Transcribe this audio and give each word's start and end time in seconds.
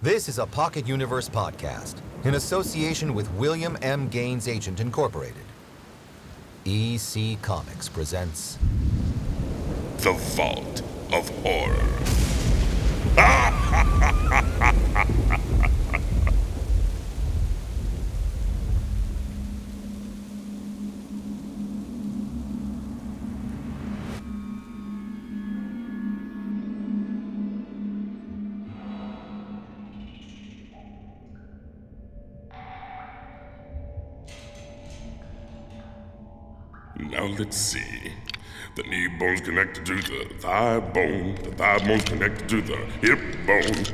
This 0.00 0.28
is 0.28 0.38
a 0.38 0.46
Pocket 0.46 0.86
Universe 0.86 1.28
podcast 1.28 1.96
in 2.22 2.34
association 2.34 3.14
with 3.14 3.28
William 3.32 3.76
M. 3.82 4.08
Gaines 4.08 4.46
Agent 4.46 4.78
Incorporated. 4.78 5.42
EC 6.64 7.42
Comics 7.42 7.88
presents 7.88 8.58
The 9.96 10.12
Vault 10.12 10.82
of 11.12 11.28
Horror. 11.42 11.84
let's 37.48 37.56
see. 37.56 38.12
The 38.74 38.82
knee 38.82 39.08
bone's 39.18 39.40
connected 39.40 39.86
to 39.86 39.94
the 39.94 40.34
thigh 40.34 40.80
bone. 40.80 41.34
The 41.36 41.52
thigh 41.52 41.78
bone's 41.78 42.04
connected 42.04 42.46
to 42.50 42.60
the 42.60 42.76
hip 43.00 43.18
bone. 43.46 43.86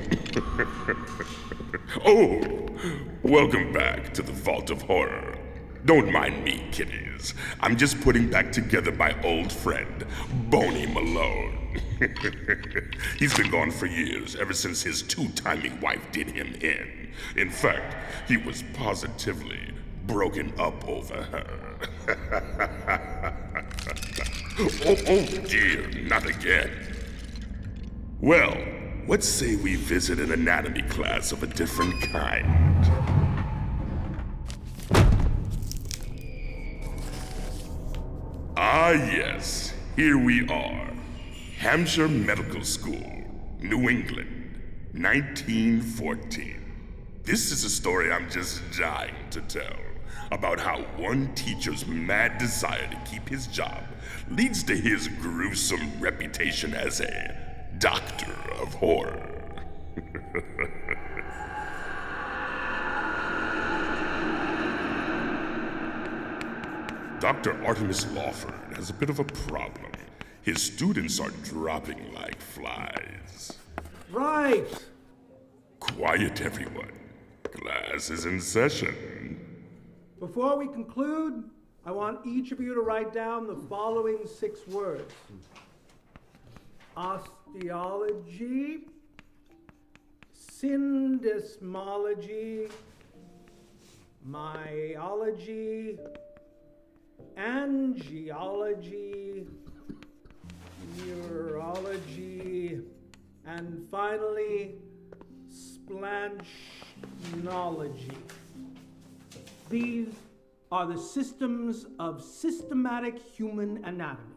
oh, 2.04 2.68
welcome 3.22 3.72
back 3.72 4.12
to 4.14 4.22
the 4.22 4.32
Vault 4.32 4.70
of 4.70 4.82
Horror. 4.82 5.38
Don't 5.84 6.10
mind 6.10 6.42
me, 6.42 6.66
kiddies. 6.72 7.34
I'm 7.60 7.77
just 7.77 8.00
putting 8.00 8.28
back 8.28 8.50
together 8.50 8.90
my 8.90 9.14
old 9.22 9.52
friend, 9.52 10.05
Boney 10.50 10.86
Malone. 10.86 11.80
He's 13.20 13.36
been 13.36 13.52
gone 13.52 13.70
for 13.70 13.86
years, 13.86 14.34
ever 14.34 14.52
since 14.52 14.82
his 14.82 15.00
two-timing 15.02 15.80
wife 15.80 16.10
did 16.10 16.28
him 16.28 16.56
in. 16.60 17.12
In 17.36 17.50
fact, 17.50 17.94
he 18.27 18.36
was 18.36 18.64
positively 18.72 19.72
broken 20.08 20.52
up 20.58 20.88
over 20.88 21.22
her. 21.22 23.10
oh, 24.58 24.97
oh 25.08 25.27
dear, 25.47 25.88
not 26.02 26.27
again. 26.27 26.70
Well, 28.20 28.56
let's 29.08 29.28
say 29.28 29.56
we 29.56 29.77
visit 29.77 30.19
an 30.20 30.33
anatomy 30.33 30.83
class 30.83 31.33
of 31.33 31.42
a 31.42 31.47
different 31.47 32.00
kind. 32.02 32.47
Ah, 38.56 38.92
yes, 38.92 39.75
here 39.97 40.16
we 40.16 40.47
are. 40.48 40.92
Hampshire 41.58 42.08
Medical 42.08 42.62
School, 42.62 43.25
New 43.60 43.88
England, 43.88 44.60
1914. 44.92 46.60
This 47.25 47.50
is 47.50 47.64
a 47.64 47.70
story 47.70 48.12
I'm 48.12 48.30
just 48.30 48.62
dying 48.78 49.14
to 49.30 49.41
tell 49.41 49.77
about 50.30 50.58
how 50.58 50.80
one 50.96 51.34
teacher's 51.34 51.86
mad 51.86 52.38
desire 52.38 52.88
to 52.88 52.96
keep 53.10 53.28
his 53.28 53.46
job 53.46 53.82
leads 54.30 54.62
to 54.64 54.76
his 54.76 55.08
gruesome 55.08 55.92
reputation 56.00 56.74
as 56.74 57.00
a 57.00 57.36
doctor 57.78 58.32
of 58.60 58.72
horror. 58.74 59.30
Dr. 67.20 67.64
Artemis 67.64 68.06
Lawford 68.12 68.52
has 68.76 68.90
a 68.90 68.92
bit 68.92 69.08
of 69.08 69.18
a 69.18 69.24
problem. 69.24 69.92
His 70.42 70.62
students 70.62 71.18
are 71.20 71.30
dropping 71.42 72.12
like 72.12 72.38
flies. 72.38 73.52
Right. 74.10 74.66
Quiet, 75.80 76.42
everyone. 76.42 76.92
Class 77.44 78.10
is 78.10 78.26
in 78.26 78.42
session. 78.42 78.94
Before 80.20 80.56
we 80.56 80.68
conclude, 80.68 81.50
I 81.84 81.90
want 81.90 82.24
each 82.24 82.52
of 82.52 82.60
you 82.60 82.72
to 82.74 82.80
write 82.80 83.12
down 83.12 83.46
the 83.46 83.56
following 83.56 84.26
six 84.26 84.66
words 84.69 85.12
osteology, 86.97 88.86
syndesmology, 90.34 92.70
myology, 94.26 95.98
angiology, 97.36 99.44
neurology, 100.97 102.80
and 103.44 103.86
finally, 103.91 104.76
splanchnology. 105.50 108.16
These 109.70 110.14
are 110.70 110.86
the 110.86 110.98
systems 110.98 111.86
of 111.98 112.22
systematic 112.22 113.19
human 113.19 113.84
anatomy. 113.84 114.36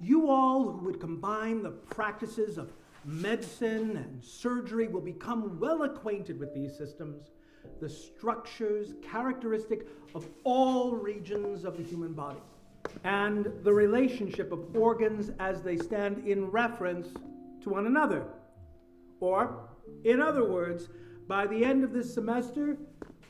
You 0.00 0.28
all 0.30 0.70
who 0.70 0.84
would 0.86 1.00
combine 1.00 1.62
the 1.62 1.70
practices 1.70 2.58
of 2.58 2.72
medicine 3.04 3.96
and 3.96 4.22
surgery 4.22 4.88
will 4.88 5.00
become 5.00 5.58
well 5.58 5.82
acquainted 5.82 6.38
with 6.38 6.54
these 6.54 6.76
systems, 6.76 7.30
the 7.80 7.88
structures 7.88 8.94
characteristic 9.02 9.88
of 10.14 10.28
all 10.44 10.92
regions 10.92 11.64
of 11.64 11.76
the 11.76 11.82
human 11.82 12.12
body, 12.12 12.40
and 13.04 13.50
the 13.62 13.72
relationship 13.72 14.52
of 14.52 14.76
organs 14.76 15.30
as 15.38 15.62
they 15.62 15.76
stand 15.76 16.26
in 16.26 16.50
reference 16.50 17.08
to 17.62 17.70
one 17.70 17.86
another. 17.86 18.24
Or, 19.20 19.68
in 20.04 20.20
other 20.20 20.44
words, 20.48 20.88
by 21.26 21.46
the 21.46 21.64
end 21.64 21.84
of 21.84 21.92
this 21.92 22.12
semester, 22.12 22.76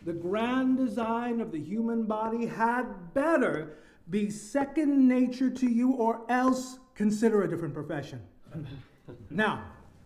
the 0.09 0.15
grand 0.15 0.79
design 0.79 1.39
of 1.39 1.53
the 1.53 1.61
human 1.61 2.05
body 2.05 2.47
had 2.47 3.13
better 3.13 3.77
be 4.09 4.31
second 4.31 5.07
nature 5.07 5.51
to 5.51 5.71
you, 5.71 5.93
or 5.93 6.23
else 6.31 6.79
consider 6.95 7.43
a 7.43 7.49
different 7.49 7.75
profession. 7.75 8.23
now, 9.31 9.63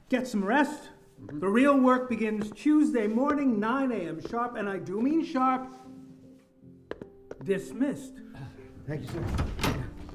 get 0.09 0.27
some 0.27 0.45
rest. 0.45 0.89
The 1.35 1.47
real 1.47 1.79
work 1.79 2.11
begins 2.11 2.51
Tuesday 2.51 3.07
morning, 3.07 3.61
9 3.61 3.93
a.m. 3.93 4.21
sharp, 4.29 4.57
and 4.57 4.69
I 4.69 4.79
do 4.79 5.01
mean 5.01 5.25
sharp. 5.25 5.73
Dismissed. 7.45 8.15
Thank 8.89 9.03
you, 9.03 9.09
sir. 9.09 9.25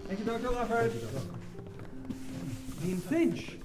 Thank 0.07 0.19
you, 0.19 0.25
Dr. 0.25 0.49
Lawford. 0.49 0.91
Dean 2.81 2.97
Finch. 2.97 3.57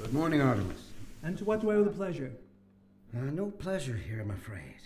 Good 0.00 0.12
morning, 0.12 0.40
Artemis. 0.40 0.92
And 1.24 1.36
to 1.38 1.44
what 1.44 1.60
do 1.60 1.72
I 1.72 1.74
owe 1.74 1.84
the 1.84 1.90
pleasure? 1.90 2.30
Uh, 3.12 3.22
no 3.22 3.46
pleasure 3.50 3.96
here, 3.96 4.20
I'm 4.20 4.30
afraid. 4.30 4.76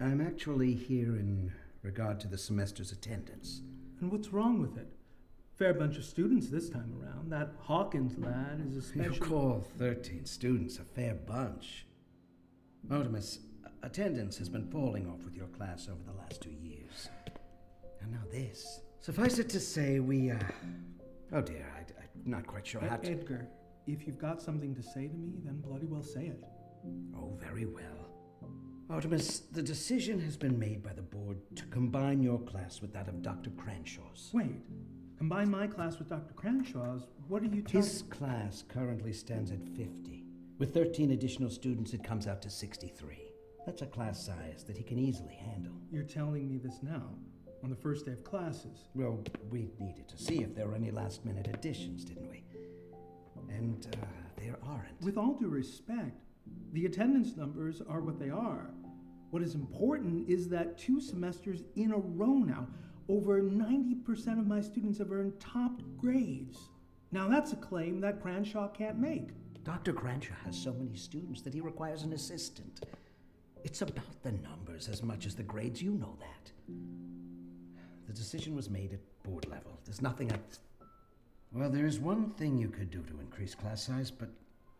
I'm 0.00 0.20
actually 0.20 0.74
here 0.74 1.16
in 1.16 1.52
regard 1.82 2.18
to 2.20 2.28
the 2.28 2.38
semester's 2.38 2.90
attendance. 2.90 3.62
And 4.00 4.10
what's 4.10 4.32
wrong 4.32 4.60
with 4.60 4.76
it? 4.76 4.88
Fair 5.56 5.72
bunch 5.72 5.96
of 5.96 6.04
students 6.04 6.48
this 6.48 6.68
time 6.68 6.92
around. 7.00 7.30
That 7.30 7.52
Hawkins 7.60 8.18
lad 8.18 8.60
is 8.66 8.76
a 8.76 8.82
special. 8.82 9.14
You 9.14 9.20
call 9.20 9.64
13 9.78 10.24
students 10.24 10.78
a 10.78 10.84
fair 10.84 11.14
bunch. 11.14 11.86
Artemis, 12.90 13.38
attendance 13.84 14.36
has 14.38 14.48
been 14.48 14.66
falling 14.66 15.08
off 15.08 15.24
with 15.24 15.36
your 15.36 15.46
class 15.46 15.88
over 15.88 16.02
the 16.04 16.18
last 16.18 16.40
two 16.40 16.50
years. 16.50 17.08
And 18.00 18.10
now 18.10 18.22
this. 18.32 18.80
Suffice 18.98 19.38
it 19.38 19.48
to 19.50 19.60
say, 19.60 20.00
we, 20.00 20.32
uh. 20.32 20.38
Oh 21.32 21.40
dear, 21.40 21.66
I, 21.76 21.80
I'm 21.80 22.30
not 22.30 22.46
quite 22.46 22.66
sure 22.66 22.80
how 22.80 22.96
to. 22.96 23.10
Edgar, 23.10 23.46
if 23.86 24.06
you've 24.06 24.18
got 24.18 24.42
something 24.42 24.74
to 24.74 24.82
say 24.82 25.06
to 25.06 25.14
me, 25.14 25.34
then 25.44 25.60
bloody 25.60 25.86
well 25.86 26.02
say 26.02 26.26
it. 26.26 26.42
Oh, 27.16 27.38
very 27.40 27.66
well. 27.66 28.03
Artemis, 28.90 29.40
the 29.52 29.62
decision 29.62 30.20
has 30.20 30.36
been 30.36 30.58
made 30.58 30.82
by 30.82 30.92
the 30.92 31.02
board 31.02 31.38
to 31.56 31.64
combine 31.66 32.22
your 32.22 32.38
class 32.40 32.82
with 32.82 32.92
that 32.92 33.08
of 33.08 33.22
Dr. 33.22 33.50
Cranshaw's. 33.50 34.30
Wait, 34.32 34.60
combine 35.16 35.50
my 35.50 35.66
class 35.66 35.98
with 35.98 36.10
Dr. 36.10 36.34
Cranshaw's. 36.34 37.06
What 37.28 37.42
are 37.42 37.46
you 37.46 37.62
talking? 37.62 37.80
His 37.80 38.02
class 38.10 38.62
currently 38.68 39.12
stands 39.12 39.50
at 39.50 39.66
50. 39.70 40.24
With 40.58 40.74
13 40.74 41.12
additional 41.12 41.50
students, 41.50 41.94
it 41.94 42.04
comes 42.04 42.26
out 42.26 42.42
to 42.42 42.50
63. 42.50 43.18
That's 43.64 43.80
a 43.80 43.86
class 43.86 44.24
size 44.24 44.64
that 44.66 44.76
he 44.76 44.82
can 44.82 44.98
easily 44.98 45.34
handle. 45.34 45.72
You're 45.90 46.02
telling 46.02 46.46
me 46.46 46.58
this 46.58 46.80
now, 46.82 47.08
on 47.62 47.70
the 47.70 47.76
first 47.76 48.04
day 48.04 48.12
of 48.12 48.22
classes. 48.22 48.88
Well, 48.94 49.24
we 49.50 49.70
needed 49.80 50.08
to 50.08 50.18
see 50.18 50.42
if 50.42 50.54
there 50.54 50.68
were 50.68 50.74
any 50.74 50.90
last 50.90 51.24
minute 51.24 51.48
additions, 51.48 52.04
didn't 52.04 52.28
we? 52.28 52.44
And 53.48 53.86
uh, 53.94 54.06
there 54.36 54.58
aren't. 54.62 55.00
With 55.00 55.16
all 55.16 55.32
due 55.34 55.48
respect, 55.48 56.20
the 56.72 56.86
attendance 56.86 57.36
numbers 57.36 57.80
are 57.88 58.00
what 58.00 58.18
they 58.18 58.30
are. 58.30 58.70
What 59.30 59.42
is 59.42 59.54
important 59.54 60.28
is 60.28 60.48
that 60.48 60.78
two 60.78 61.00
semesters 61.00 61.62
in 61.76 61.92
a 61.92 61.98
row 61.98 62.34
now, 62.34 62.66
over 63.08 63.42
90% 63.42 64.38
of 64.38 64.46
my 64.46 64.60
students 64.60 64.98
have 64.98 65.12
earned 65.12 65.38
top 65.40 65.82
grades. 65.96 66.58
Now, 67.12 67.28
that's 67.28 67.52
a 67.52 67.56
claim 67.56 68.00
that 68.00 68.20
Cranshaw 68.22 68.68
can't 68.68 68.98
make. 68.98 69.30
Dr. 69.64 69.92
Cranshaw 69.92 70.34
has 70.44 70.56
so 70.56 70.72
many 70.72 70.96
students 70.96 71.40
that 71.42 71.54
he 71.54 71.60
requires 71.60 72.02
an 72.02 72.12
assistant. 72.12 72.84
It's 73.62 73.82
about 73.82 74.22
the 74.22 74.32
numbers 74.32 74.88
as 74.88 75.02
much 75.02 75.26
as 75.26 75.34
the 75.34 75.42
grades, 75.42 75.82
you 75.82 75.92
know 75.92 76.16
that. 76.20 76.52
The 78.06 78.12
decision 78.12 78.54
was 78.54 78.68
made 78.68 78.92
at 78.92 79.00
board 79.22 79.46
level. 79.48 79.78
There's 79.84 80.02
nothing 80.02 80.30
I. 80.32 80.38
Well, 81.52 81.70
there 81.70 81.86
is 81.86 81.98
one 81.98 82.30
thing 82.30 82.58
you 82.58 82.68
could 82.68 82.90
do 82.90 83.02
to 83.02 83.20
increase 83.20 83.54
class 83.54 83.82
size, 83.82 84.10
but 84.10 84.28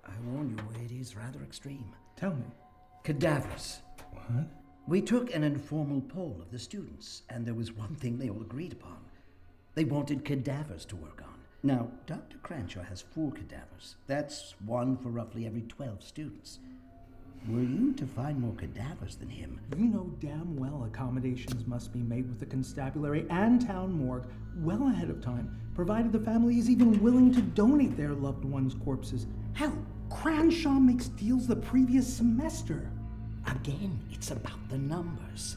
I 0.07 0.31
warn 0.31 0.51
you, 0.51 0.85
it 0.85 0.93
is 0.93 1.17
rather 1.17 1.43
extreme. 1.43 1.85
Tell 2.17 2.35
me. 2.35 2.47
Cadavers. 3.03 3.81
What? 4.13 4.47
We 4.87 5.01
took 5.01 5.35
an 5.35 5.45
informal 5.45 6.01
poll 6.03 6.39
of 6.41 6.51
the 6.51 6.59
students, 6.59 7.23
and 7.31 7.47
there 7.47 7.55
was 7.55 7.73
one 7.73 7.95
thing 7.97 8.19
they 8.19 8.29
all 8.29 8.43
agreed 8.43 8.73
upon. 8.73 8.99
They 9.75 9.85
wanted 9.85 10.25
cadavers 10.25 10.85
to 10.87 10.97
work 10.97 11.23
on. 11.25 11.35
Now, 11.63 11.89
Dr. 12.07 12.37
Cranshaw 12.39 12.83
has 12.83 13.01
four 13.01 13.33
cadavers. 13.33 13.97
That's 14.07 14.55
one 14.67 14.97
for 14.99 15.09
roughly 15.09 15.47
every 15.47 15.63
12 15.63 16.03
students. 16.03 16.59
Were 17.49 17.61
you 17.61 17.93
to 17.95 18.07
find 18.07 18.39
more 18.39 18.55
cadavers 18.55 19.17
than 19.17 19.29
him, 19.29 19.61
You 19.77 19.87
know 19.87 20.11
damn 20.21 20.57
well 20.57 20.85
accommodations 20.85 21.67
must 21.67 21.93
be 21.93 22.01
made 22.01 22.27
with 22.29 22.41
the 22.41 22.47
constabulary 22.47 23.27
and 23.29 23.61
town 23.67 23.93
morgue 23.93 24.27
well 24.57 24.89
ahead 24.89 25.11
of 25.11 25.21
time, 25.21 25.59
provided 25.75 26.13
the 26.13 26.21
family 26.21 26.59
is 26.59 26.71
even 26.71 27.03
willing 27.03 27.33
to 27.35 27.43
donate 27.43 27.97
their 27.97 28.13
loved 28.15 28.45
ones' 28.45 28.75
corpses. 28.85 29.27
Hell, 29.53 29.77
Cranshaw 30.11 30.81
makes 30.81 31.09
deals 31.09 31.47
the 31.47 31.57
previous 31.57 32.07
semester. 32.13 32.91
Again, 33.47 34.01
it's 34.11 34.31
about 34.31 34.69
the 34.69 34.79
numbers. 34.79 35.57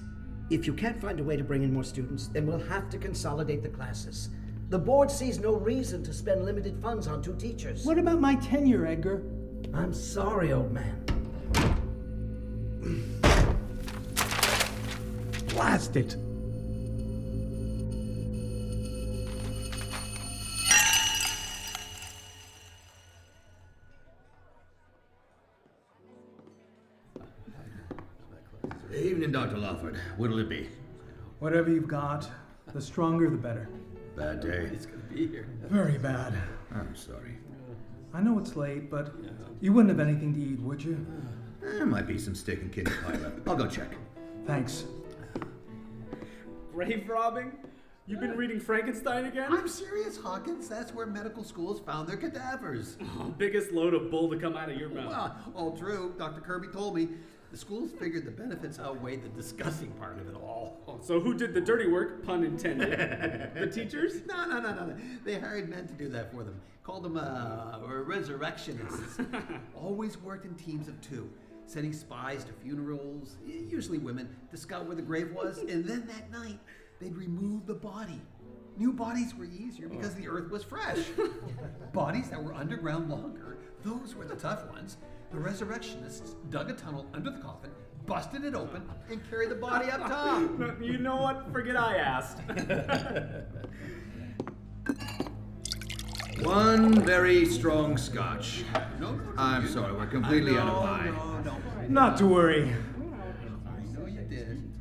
If 0.50 0.66
you 0.66 0.74
can't 0.74 1.00
find 1.00 1.20
a 1.20 1.24
way 1.24 1.38
to 1.38 1.44
bring 1.44 1.64
in 1.64 1.74
more 1.74 1.84
students, 1.84 2.28
then 2.28 2.46
we'll 2.48 2.60
have 2.68 2.90
to 2.90 2.98
consolidate 2.98 3.64
the 3.64 3.70
classes. 3.70 4.30
The 4.70 4.80
board 4.80 5.10
sees 5.10 5.40
no 5.40 5.56
reason 5.56 6.04
to 6.04 6.14
spend 6.14 6.44
limited 6.44 6.82
funds 6.82 7.08
on 7.08 7.22
two 7.22 7.36
teachers. 7.36 7.86
What 7.86 7.98
about 7.98 8.20
my 8.20 8.36
tenure, 8.36 8.86
Edgar? 8.86 9.24
I'm 9.74 9.94
sorry, 9.94 10.52
old 10.52 10.74
man. 10.74 11.04
Blast 15.50 15.96
it! 15.96 16.18
Evening, 29.28 29.44
Dr. 29.44 29.58
Lawford. 29.58 30.00
What'll 30.16 30.40
it 30.40 30.48
be? 30.48 30.70
Whatever 31.40 31.70
you've 31.70 31.90
got, 31.90 32.30
the 32.74 32.80
stronger 32.82 33.30
the 33.30 33.36
better. 33.36 33.68
Bad 34.16 34.40
day. 34.40 34.70
It's 34.72 34.86
gonna 34.86 35.04
be 35.04 35.28
here. 35.28 35.50
Very 35.64 35.98
bad. 35.98 36.34
I'm 36.74 36.96
sorry. 36.96 37.36
I 38.14 38.22
know 38.22 38.40
it's 38.40 38.56
late, 38.56 38.90
but 38.90 39.14
you 39.60 39.74
wouldn't 39.74 39.90
have 39.90 40.08
anything 40.08 40.34
to 40.34 40.40
eat, 40.40 40.62
would 40.62 40.82
you? 40.82 41.06
There 41.60 41.86
might 41.86 42.08
be 42.08 42.18
some 42.18 42.36
steak 42.36 42.62
and 42.62 42.72
kidney 42.72 42.94
pie 43.06 43.18
left. 43.18 43.46
I'll 43.46 43.58
go 43.58 43.68
check. 43.68 43.90
Thanks. 44.46 44.86
Grave 46.72 47.10
robbing? 47.10 47.52
You've 48.06 48.22
been 48.22 48.38
reading 48.38 48.62
Frankenstein 48.62 49.26
again? 49.26 49.52
I'm 49.52 49.68
serious, 49.68 50.16
Hawkins. 50.16 50.70
That's 50.70 50.94
where 50.94 51.06
medical 51.06 51.44
schools 51.44 51.82
found 51.82 52.08
their 52.08 52.16
cadavers. 52.16 52.96
Oh, 53.20 53.26
biggest 53.38 53.74
load 53.74 53.94
of 53.94 54.10
bull 54.10 54.30
to 54.30 54.38
come 54.38 54.56
out 54.56 54.70
of 54.70 54.78
your 54.78 54.88
mouth. 54.88 55.10
Well, 55.12 55.54
all 55.54 55.78
true. 55.78 56.16
Dr. 56.18 56.40
Kirby 56.40 56.70
told 56.70 56.96
me. 56.96 57.10
The 57.58 57.62
schools 57.62 57.90
figured 57.90 58.24
the 58.24 58.30
benefits 58.30 58.80
outweighed 58.80 59.24
the 59.24 59.30
disgusting 59.30 59.90
part 59.94 60.20
of 60.20 60.28
it 60.28 60.36
all. 60.36 60.78
Oh, 60.88 61.00
so 61.02 61.20
who 61.20 61.34
did 61.34 61.56
the 61.56 61.60
dirty 61.60 61.88
work? 61.88 62.24
Pun 62.24 62.44
intended. 62.44 62.92
the 63.56 63.66
teachers? 63.74 64.22
No, 64.28 64.46
no, 64.46 64.60
no, 64.60 64.76
no, 64.76 64.86
no. 64.86 64.96
They 65.26 65.40
hired 65.40 65.68
men 65.68 65.88
to 65.88 65.94
do 65.96 66.08
that 66.10 66.32
for 66.32 66.44
them. 66.44 66.62
Called 66.84 67.02
them 67.02 67.18
uh, 67.18 67.80
resurrectionists. 67.84 69.20
Always 69.76 70.20
worked 70.22 70.46
in 70.46 70.54
teams 70.54 70.88
of 70.88 71.02
two, 71.02 71.32
sending 71.66 71.94
spies 71.94 72.44
to 72.44 72.54
funerals, 72.54 73.38
usually 73.44 73.98
women, 73.98 74.30
to 74.52 74.56
scout 74.56 74.86
where 74.86 74.96
the 74.96 75.02
grave 75.02 75.32
was. 75.32 75.58
And 75.68 75.84
then 75.84 76.06
that 76.06 76.30
night, 76.30 76.60
they'd 77.00 77.18
remove 77.18 77.66
the 77.66 77.74
body. 77.74 78.22
New 78.78 78.94
bodies 78.94 79.34
were 79.34 79.46
easier 79.46 79.90
because 79.90 80.14
the 80.14 80.28
earth 80.28 80.52
was 80.52 80.64
fresh. 80.64 81.00
bodies 81.92 82.30
that 82.30 82.44
were 82.44 82.54
underground 82.54 83.10
longer, 83.10 83.58
those 83.82 84.14
were 84.14 84.26
the 84.26 84.36
tough 84.36 84.70
ones. 84.70 84.98
The 85.32 85.38
resurrectionists 85.40 86.36
dug 86.50 86.70
a 86.70 86.74
tunnel 86.74 87.06
under 87.14 87.30
the 87.30 87.40
coffin, 87.40 87.70
busted 88.06 88.46
it 88.46 88.56
open, 88.56 88.90
and 89.10 89.22
carried 89.30 89.50
the 89.50 89.56
body 89.56 89.90
up 89.92 90.08
top. 90.08 90.50
You 90.82 90.98
know 90.98 91.18
what? 91.18 91.52
Forget 91.52 91.76
I 91.76 91.98
asked. 91.98 92.40
One 96.44 97.02
very 97.02 97.46
strong 97.46 97.98
scotch. 97.98 98.64
No, 99.00 99.12
no, 99.12 99.16
no. 99.16 99.32
I'm 99.38 99.68
sorry, 99.68 99.92
we're 99.94 100.06
completely 100.08 100.58
out 100.58 100.70
of 100.70 100.84
line. 100.84 101.14
No, 101.16 101.42
no, 101.42 101.58
Not 101.90 102.18
to 102.20 102.28
worry. 102.28 102.74
I 103.66 103.80
know 103.94 104.06
you 104.06 104.22
did. 104.22 104.72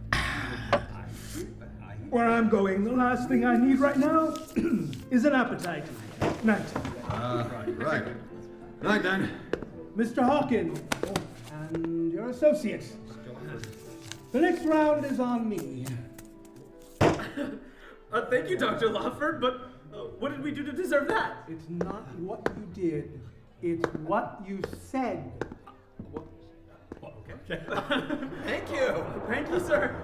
Where 2.10 2.28
I'm 2.28 2.48
going, 2.48 2.84
the 2.84 2.92
last 2.92 3.28
thing 3.28 3.44
I 3.44 3.56
need 3.56 3.80
right 3.80 3.96
now 3.96 4.36
is 5.10 5.24
an 5.24 5.34
appetite. 5.34 5.86
Night. 6.44 6.62
Uh, 7.08 7.48
right. 7.78 8.04
Right 8.80 9.02
then. 9.02 9.30
Mr. 9.96 10.22
Hawkins 10.22 10.78
and 11.72 12.12
your 12.12 12.28
associate. 12.28 12.84
The 14.32 14.40
next 14.40 14.64
round 14.64 15.06
is 15.06 15.20
on 15.20 15.48
me. 15.48 15.86
Uh, 18.12 18.24
thank 18.30 18.48
you, 18.48 18.56
Dr. 18.56 18.88
Lawford, 18.88 19.40
but 19.40 19.68
uh, 19.92 20.04
what 20.20 20.30
did 20.30 20.42
we 20.42 20.52
do 20.52 20.62
to 20.62 20.72
deserve 20.72 21.08
that? 21.08 21.38
It's 21.48 21.68
not 21.68 22.08
what 22.18 22.48
you 22.56 22.66
did, 22.72 23.20
it's 23.62 23.84
what 24.06 24.40
you 24.46 24.62
said. 24.90 25.32
Okay. 27.50 27.60
Thank 28.44 28.70
you. 28.70 29.04
thank 29.28 29.50
you, 29.50 29.60
sir. 29.60 29.94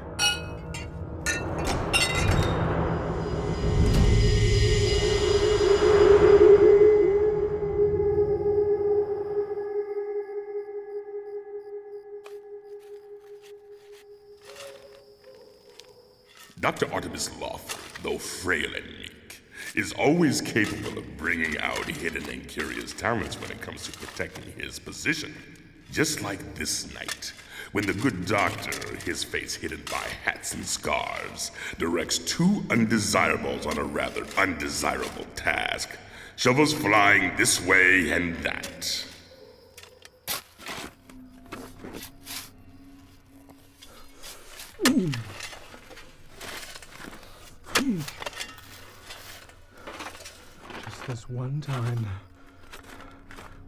Dr. 16.62 16.94
Artemis 16.94 17.28
Lawford, 17.40 18.04
though 18.04 18.18
frail 18.18 18.72
and 18.76 18.86
meek, 19.00 19.40
is 19.74 19.92
always 19.94 20.40
capable 20.40 20.96
of 20.96 21.16
bringing 21.16 21.58
out 21.58 21.86
hidden 21.86 22.30
and 22.30 22.46
curious 22.46 22.92
talents 22.92 23.34
when 23.40 23.50
it 23.50 23.60
comes 23.60 23.82
to 23.82 23.98
protecting 23.98 24.52
his 24.52 24.78
position. 24.78 25.34
Just 25.90 26.22
like 26.22 26.54
this 26.54 26.94
night, 26.94 27.32
when 27.72 27.84
the 27.84 27.92
good 27.92 28.26
doctor, 28.26 28.96
his 29.04 29.24
face 29.24 29.56
hidden 29.56 29.82
by 29.90 30.06
hats 30.24 30.54
and 30.54 30.64
scarves, 30.64 31.50
directs 31.78 32.18
two 32.18 32.62
undesirables 32.70 33.66
on 33.66 33.76
a 33.76 33.82
rather 33.82 34.24
undesirable 34.38 35.26
task. 35.34 35.98
Shovels 36.36 36.72
flying 36.72 37.36
this 37.36 37.60
way 37.66 38.12
and 38.12 38.36
that. 38.36 39.04
Mm. 44.84 45.31
This 51.06 51.28
one 51.28 51.60
time. 51.60 52.06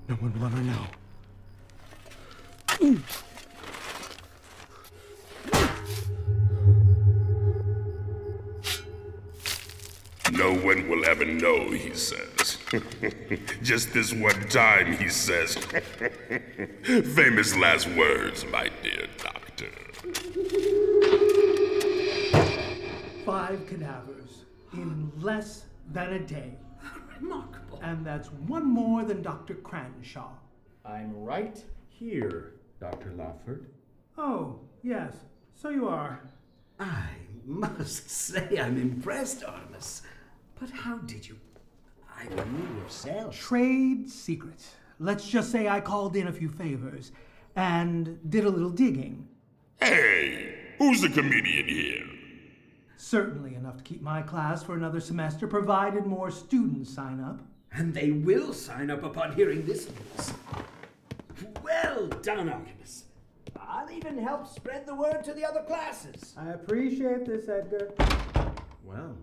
No 0.08 0.14
one 0.16 0.38
will 0.38 0.46
ever 0.46 0.62
know. 0.62 0.86
No 10.32 10.54
one 10.54 10.88
will 10.88 11.04
ever 11.06 11.24
know, 11.24 11.70
he 11.70 11.94
says. 11.94 12.58
Just 13.62 13.92
this 13.92 14.12
one 14.12 14.48
time, 14.48 14.96
he 14.96 15.08
says. 15.08 15.56
Famous 16.84 17.56
last 17.56 17.88
words, 17.96 18.44
my 18.46 18.70
dear 18.82 19.06
doctor. 19.18 19.70
Five 23.24 23.66
cadavers 23.66 24.44
in 24.72 25.10
less 25.20 25.64
than 25.92 26.12
a 26.12 26.20
day. 26.20 26.52
Remarkable. 27.24 27.80
And 27.82 28.04
that's 28.04 28.28
one 28.28 28.66
more 28.66 29.02
than 29.02 29.22
Dr. 29.22 29.54
Cranshaw. 29.54 30.28
I'm 30.84 31.24
right 31.24 31.62
here, 31.88 32.52
Dr. 32.80 33.12
Lawford. 33.16 33.70
Oh, 34.18 34.60
yes, 34.82 35.14
so 35.54 35.70
you 35.70 35.88
are. 35.88 36.20
I 36.78 37.06
must 37.46 38.10
say 38.10 38.58
I'm 38.60 38.76
impressed, 38.76 39.42
Artemis. 39.42 40.02
But 40.60 40.68
how 40.70 40.98
did 40.98 41.26
you? 41.26 41.38
I 42.14 42.24
knew 42.26 42.82
yourself. 42.82 43.34
Trade 43.34 44.10
secret. 44.10 44.62
Let's 44.98 45.26
just 45.26 45.50
say 45.50 45.66
I 45.66 45.80
called 45.80 46.16
in 46.16 46.28
a 46.28 46.32
few 46.32 46.50
favors 46.50 47.10
and 47.56 48.18
did 48.30 48.44
a 48.44 48.50
little 48.50 48.70
digging. 48.70 49.28
Hey, 49.80 50.56
who's 50.78 51.00
the 51.00 51.08
comedian 51.08 51.68
here? 51.68 52.13
Certainly 53.04 53.54
enough 53.54 53.76
to 53.76 53.82
keep 53.84 54.00
my 54.00 54.22
class 54.22 54.62
for 54.62 54.74
another 54.74 54.98
semester, 54.98 55.46
provided 55.46 56.06
more 56.06 56.30
students 56.30 56.88
sign 56.88 57.20
up. 57.20 57.38
And 57.70 57.92
they 57.92 58.12
will 58.12 58.54
sign 58.54 58.90
up 58.90 59.02
upon 59.02 59.34
hearing 59.34 59.66
this 59.66 59.90
news. 59.90 60.32
Well 61.62 62.06
done, 62.22 62.48
Artemis. 62.48 63.04
I'll 63.60 63.90
even 63.90 64.16
help 64.16 64.46
spread 64.46 64.86
the 64.86 64.94
word 64.94 65.22
to 65.24 65.34
the 65.34 65.44
other 65.44 65.60
classes. 65.60 66.32
I 66.38 66.52
appreciate 66.52 67.26
this, 67.26 67.46
Edgar. 67.46 67.92
Well, 68.82 69.14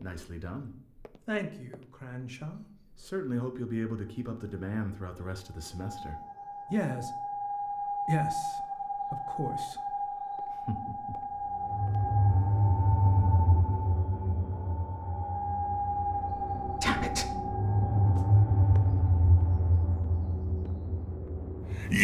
nicely 0.00 0.40
done. 0.40 0.74
Thank 1.24 1.52
you, 1.60 1.72
Cranshaw. 1.92 2.50
Certainly 2.96 3.38
hope 3.38 3.60
you'll 3.60 3.68
be 3.68 3.80
able 3.80 3.98
to 3.98 4.06
keep 4.06 4.28
up 4.28 4.40
the 4.40 4.48
demand 4.48 4.96
throughout 4.96 5.16
the 5.16 5.22
rest 5.22 5.48
of 5.48 5.54
the 5.54 5.62
semester. 5.62 6.12
Yes. 6.72 7.08
Yes, 8.08 8.34
of 9.12 9.18
course. 9.36 9.78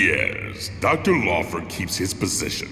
Yes, 0.06 0.70
Dr. 0.78 1.16
Lawford 1.16 1.68
keeps 1.68 1.96
his 1.96 2.14
position. 2.14 2.68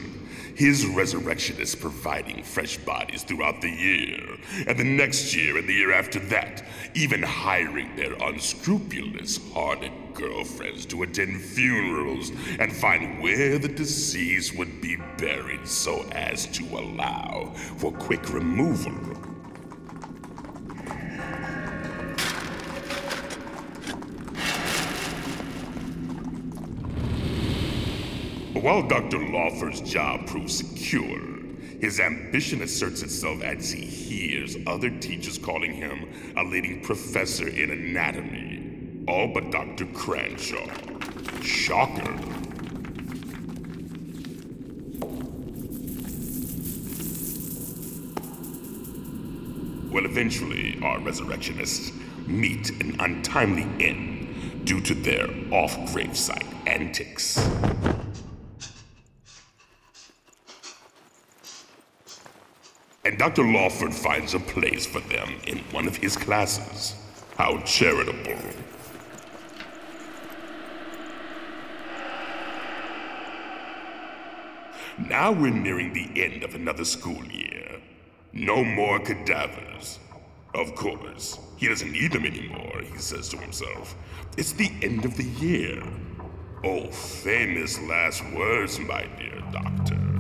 His 0.54 0.86
resurrection 0.86 1.56
is 1.58 1.74
providing 1.74 2.44
fresh 2.44 2.76
bodies 2.76 3.24
throughout 3.24 3.60
the 3.60 3.70
year, 3.70 4.20
and 4.68 4.78
the 4.78 4.84
next 4.84 5.34
year 5.34 5.58
and 5.58 5.68
the 5.68 5.74
year 5.74 5.92
after 5.92 6.20
that, 6.20 6.64
even 6.94 7.24
hiring 7.24 7.96
their 7.96 8.12
unscrupulous, 8.22 9.40
hardened 9.52 10.14
girlfriends 10.14 10.86
to 10.86 11.02
attend 11.02 11.42
funerals 11.42 12.30
and 12.60 12.72
find 12.72 13.20
where 13.20 13.58
the 13.58 13.66
deceased 13.66 14.56
would 14.56 14.80
be 14.80 14.96
buried 15.18 15.66
so 15.66 16.04
as 16.12 16.46
to 16.46 16.62
allow 16.78 17.52
for 17.78 17.90
quick 17.90 18.32
removal. 18.32 19.33
While 28.54 28.82
Dr. 28.84 29.18
Lawford's 29.18 29.80
job 29.80 30.28
proves 30.28 30.58
secure, 30.58 31.20
his 31.80 31.99
ambition 31.99 32.62
asserts 32.62 33.02
itself 33.02 33.42
as 33.42 33.73
he 33.73 33.84
hears 33.84 34.56
other 34.66 34.90
teachers 34.90 35.38
calling 35.38 35.73
him 35.73 36.08
a 36.37 36.44
leading 36.44 36.80
professor 36.80 37.49
in 37.49 37.73
anatomy. 37.73 39.04
All 39.08 39.26
but 39.26 39.50
Dr. 39.50 39.87
Cranshaw. 39.87 40.66
Shocker. 41.42 42.14
Well, 49.90 50.06
eventually, 50.06 50.78
our 50.80 51.00
resurrectionists 51.00 51.92
meet 52.26 52.70
an 52.80 52.96
untimely 53.00 53.66
end 53.84 54.64
due 54.64 54.80
to 54.80 54.94
their 54.94 55.28
off 55.52 55.76
gravesite 55.92 56.46
antics. 56.66 57.37
Dr. 63.24 63.50
Lawford 63.50 63.94
finds 63.94 64.34
a 64.34 64.38
place 64.38 64.84
for 64.84 65.00
them 65.00 65.36
in 65.46 65.56
one 65.72 65.86
of 65.86 65.96
his 65.96 66.14
classes. 66.14 66.94
How 67.38 67.56
charitable. 67.60 68.38
Now 74.98 75.32
we're 75.32 75.54
nearing 75.54 75.94
the 75.94 76.22
end 76.22 76.42
of 76.42 76.54
another 76.54 76.84
school 76.84 77.24
year. 77.24 77.80
No 78.34 78.62
more 78.62 78.98
cadavers. 78.98 79.98
Of 80.54 80.74
course, 80.74 81.38
he 81.56 81.66
doesn't 81.66 81.92
need 81.92 82.12
them 82.12 82.26
anymore, 82.26 82.82
he 82.82 82.98
says 82.98 83.30
to 83.30 83.38
himself. 83.38 83.96
It's 84.36 84.52
the 84.52 84.70
end 84.82 85.06
of 85.06 85.16
the 85.16 85.24
year. 85.24 85.82
Oh, 86.62 86.90
famous 86.90 87.80
last 87.80 88.22
words, 88.34 88.78
my 88.78 89.06
dear 89.18 89.42
doctor. 89.50 90.13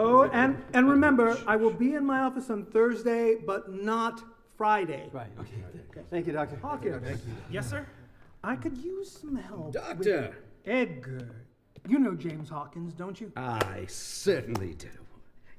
Oh, 0.00 0.22
and, 0.22 0.62
and 0.74 0.88
remember, 0.88 1.36
I 1.44 1.56
will 1.56 1.72
be 1.72 1.94
in 1.94 2.06
my 2.06 2.20
office 2.20 2.50
on 2.50 2.66
Thursday, 2.66 3.34
but 3.34 3.72
not 3.72 4.22
Friday. 4.56 5.08
Right, 5.12 5.26
okay. 5.40 6.02
Thank 6.08 6.28
you, 6.28 6.32
Doctor. 6.32 6.56
Hawkins, 6.62 7.20
Yes, 7.50 7.68
sir? 7.68 7.84
I 8.44 8.54
could 8.54 8.78
use 8.78 9.10
some 9.10 9.34
help. 9.34 9.72
Doctor! 9.72 10.28
with 10.64 10.72
Edgar. 10.72 11.44
You 11.88 11.98
know 11.98 12.14
James 12.14 12.48
Hawkins, 12.48 12.92
don't 12.94 13.20
you? 13.20 13.32
I 13.36 13.86
certainly 13.88 14.74
do. 14.74 14.88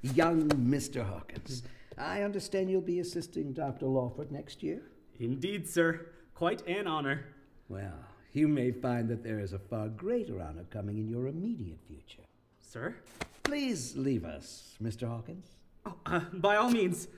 Young 0.00 0.48
Mr. 0.48 1.04
Hawkins. 1.04 1.62
I 1.98 2.22
understand 2.22 2.70
you'll 2.70 2.80
be 2.80 3.00
assisting 3.00 3.52
Dr. 3.52 3.84
Lawford 3.86 4.32
next 4.32 4.62
year? 4.62 4.80
Indeed, 5.18 5.68
sir. 5.68 6.06
Quite 6.34 6.66
an 6.66 6.86
honor. 6.86 7.26
Well, 7.68 7.98
you 8.32 8.48
may 8.48 8.70
find 8.70 9.06
that 9.10 9.22
there 9.22 9.38
is 9.38 9.52
a 9.52 9.58
far 9.58 9.88
greater 9.88 10.40
honor 10.40 10.64
coming 10.70 10.96
in 10.96 11.08
your 11.08 11.26
immediate 11.26 11.80
future. 11.86 12.22
Sir? 12.70 12.94
Please 13.42 13.96
leave 13.96 14.24
us, 14.24 14.76
Mr. 14.80 15.08
Hawkins. 15.08 15.56
Oh, 15.84 15.96
uh, 16.06 16.20
by 16.34 16.54
all 16.54 16.70
means. 16.70 17.08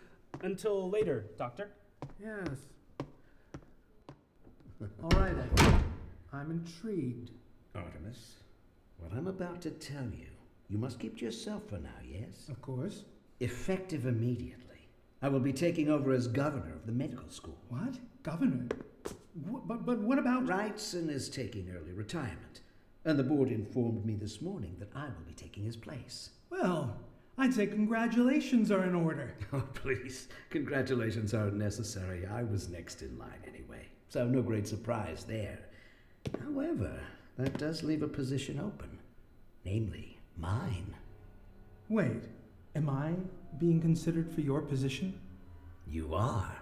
Until 0.41 0.89
later, 0.89 1.27
Doctor. 1.37 1.69
Yes. 2.19 2.49
All 5.03 5.11
right, 5.21 5.35
Edgar. 5.37 5.79
I'm 6.33 6.51
intrigued. 6.51 7.33
Artemis, 7.75 8.37
what 8.99 9.13
I'm 9.13 9.27
about 9.27 9.61
to 9.63 9.71
tell 9.73 10.05
you, 10.05 10.29
you 10.71 10.79
must 10.79 10.99
keep 10.99 11.19
to 11.19 11.25
yourself 11.27 11.65
for 11.69 11.77
now, 11.79 11.91
yes? 12.03 12.49
Of 12.49 12.63
course. 12.63 13.05
Effective 13.41 14.07
immediately. 14.07 14.89
I 15.21 15.29
will 15.29 15.41
be 15.41 15.53
taking 15.53 15.91
over 15.91 16.13
as 16.15 16.29
governor 16.29 16.73
of 16.75 16.87
the 16.87 16.93
medical 16.93 17.29
school. 17.29 17.59
What? 17.69 17.97
Governor? 18.23 18.69
Wh- 19.07 19.67
but, 19.67 19.85
but 19.85 19.99
what 19.99 20.19
about. 20.19 20.47
Wrightson 20.47 21.11
is 21.11 21.29
taking 21.29 21.71
early 21.71 21.93
retirement, 21.93 22.63
and 23.05 23.19
the 23.19 23.25
board 23.25 23.51
informed 23.51 24.05
me 24.05 24.15
this 24.15 24.41
morning 24.41 24.77
that 24.79 24.91
I 24.95 25.05
will 25.05 25.25
be 25.27 25.35
taking 25.35 25.65
his 25.65 25.77
place. 25.77 26.31
Well, 26.51 26.97
I'd 27.39 27.55
say 27.55 27.67
congratulations 27.67 28.71
are 28.71 28.85
in 28.85 28.95
order. 28.95 29.35
Oh, 29.53 29.65
please. 29.75 30.29
Congratulations 30.51 31.35
aren't 31.35 31.57
necessary. 31.57 32.27
I 32.27 32.43
was 32.43 32.69
next 32.69 33.03
in 33.03 33.19
line 33.19 33.45
anyway, 33.47 33.87
so 34.09 34.27
no 34.27 34.41
great 34.43 34.67
surprise 34.67 35.25
there. 35.25 35.59
However, 36.43 36.99
that 37.37 37.59
does 37.59 37.83
leave 37.83 38.03
a 38.03 38.09
position 38.09 38.59
open, 38.59 38.99
namely 39.65 40.19
mine. 40.39 40.95
Wait, 41.89 42.25
am 42.75 42.89
I 42.89 43.13
being 43.59 43.81
considered 43.81 44.33
for 44.33 44.41
your 44.41 44.63
position? 44.63 45.19
You 45.87 46.15
are. 46.15 46.57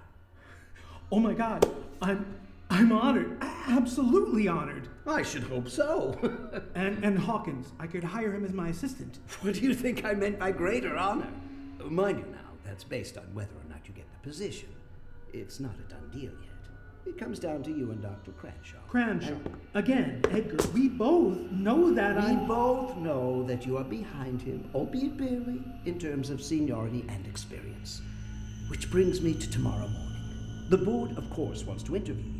Oh 1.12 1.20
my 1.20 1.34
god, 1.34 1.68
I'm 2.02 2.24
I'm 2.70 2.92
honored. 2.92 3.36
Absolutely 3.68 4.48
honored. 4.48 4.88
I 5.10 5.22
should 5.22 5.42
hope 5.44 5.68
so. 5.68 6.16
And 6.74 7.04
and 7.04 7.18
Hawkins, 7.18 7.72
I 7.78 7.86
could 7.86 8.04
hire 8.04 8.32
him 8.32 8.44
as 8.44 8.52
my 8.52 8.68
assistant. 8.68 9.18
what 9.42 9.54
do 9.54 9.60
you 9.60 9.74
think 9.74 10.04
I 10.04 10.12
meant 10.14 10.38
by 10.38 10.52
greater 10.52 10.96
honor? 10.96 11.30
Mind 11.84 12.18
you 12.20 12.26
now, 12.26 12.50
that's 12.64 12.84
based 12.84 13.18
on 13.18 13.24
whether 13.34 13.54
or 13.54 13.68
not 13.68 13.80
you 13.88 13.92
get 13.94 14.06
the 14.12 14.28
position. 14.28 14.68
It's 15.32 15.58
not 15.60 15.74
a 15.74 15.90
done 15.92 16.08
deal 16.10 16.32
yet. 16.42 16.50
It 17.06 17.18
comes 17.18 17.38
down 17.38 17.62
to 17.64 17.70
you 17.70 17.90
and 17.90 18.00
Dr. 18.02 18.30
Cranshaw. 18.32 18.82
Cranshaw. 18.88 19.36
Again, 19.74 20.22
Edgar, 20.30 20.58
we 20.74 20.88
both 20.88 21.38
know 21.50 21.92
that 21.92 22.16
We 22.16 22.22
I 22.22 22.34
both 22.46 22.96
know 22.96 23.42
that 23.44 23.66
you 23.66 23.78
are 23.78 23.84
behind 23.84 24.40
him, 24.42 24.70
albeit 24.74 25.16
barely, 25.16 25.62
in 25.86 25.98
terms 25.98 26.30
of 26.30 26.42
seniority 26.42 27.04
and 27.08 27.26
experience. 27.26 28.02
Which 28.68 28.90
brings 28.90 29.20
me 29.20 29.34
to 29.34 29.50
tomorrow 29.50 29.88
morning. 29.88 30.66
The 30.68 30.78
board, 30.78 31.16
of 31.18 31.28
course, 31.30 31.64
wants 31.64 31.82
to 31.84 31.96
interview 31.96 32.30
you, 32.32 32.39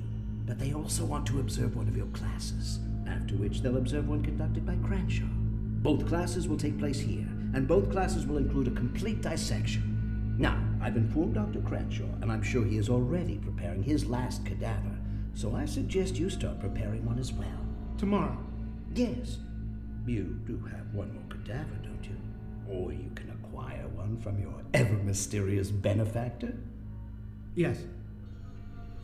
but 0.50 0.58
they 0.58 0.72
also 0.72 1.04
want 1.04 1.24
to 1.24 1.38
observe 1.38 1.76
one 1.76 1.86
of 1.86 1.96
your 1.96 2.08
classes, 2.08 2.80
after 3.06 3.36
which 3.36 3.62
they'll 3.62 3.76
observe 3.76 4.08
one 4.08 4.20
conducted 4.20 4.66
by 4.66 4.74
Cranshaw. 4.84 5.28
Both 5.80 6.08
classes 6.08 6.48
will 6.48 6.56
take 6.56 6.76
place 6.76 6.98
here, 6.98 7.28
and 7.54 7.68
both 7.68 7.92
classes 7.92 8.26
will 8.26 8.36
include 8.36 8.66
a 8.66 8.72
complete 8.72 9.22
dissection. 9.22 10.34
Now, 10.38 10.60
I've 10.82 10.96
informed 10.96 11.34
Dr. 11.34 11.60
Cranshaw, 11.60 12.20
and 12.20 12.32
I'm 12.32 12.42
sure 12.42 12.64
he 12.64 12.78
is 12.78 12.88
already 12.88 13.36
preparing 13.36 13.84
his 13.84 14.06
last 14.06 14.44
cadaver, 14.44 14.98
so 15.34 15.54
I 15.54 15.66
suggest 15.66 16.16
you 16.16 16.28
start 16.28 16.58
preparing 16.58 17.06
one 17.06 17.20
as 17.20 17.32
well. 17.32 17.46
tomorrow. 17.96 18.36
Yes. 18.92 19.38
You 20.04 20.40
do 20.48 20.56
have 20.72 20.92
one 20.92 21.14
more 21.14 21.22
cadaver, 21.30 21.78
don't 21.84 22.04
you? 22.04 22.16
Or 22.68 22.92
you 22.92 23.12
can 23.14 23.30
acquire 23.30 23.86
one 23.94 24.16
from 24.16 24.40
your 24.40 24.54
ever 24.74 24.94
mysterious 24.94 25.70
benefactor? 25.70 26.54
Yes. 27.54 27.84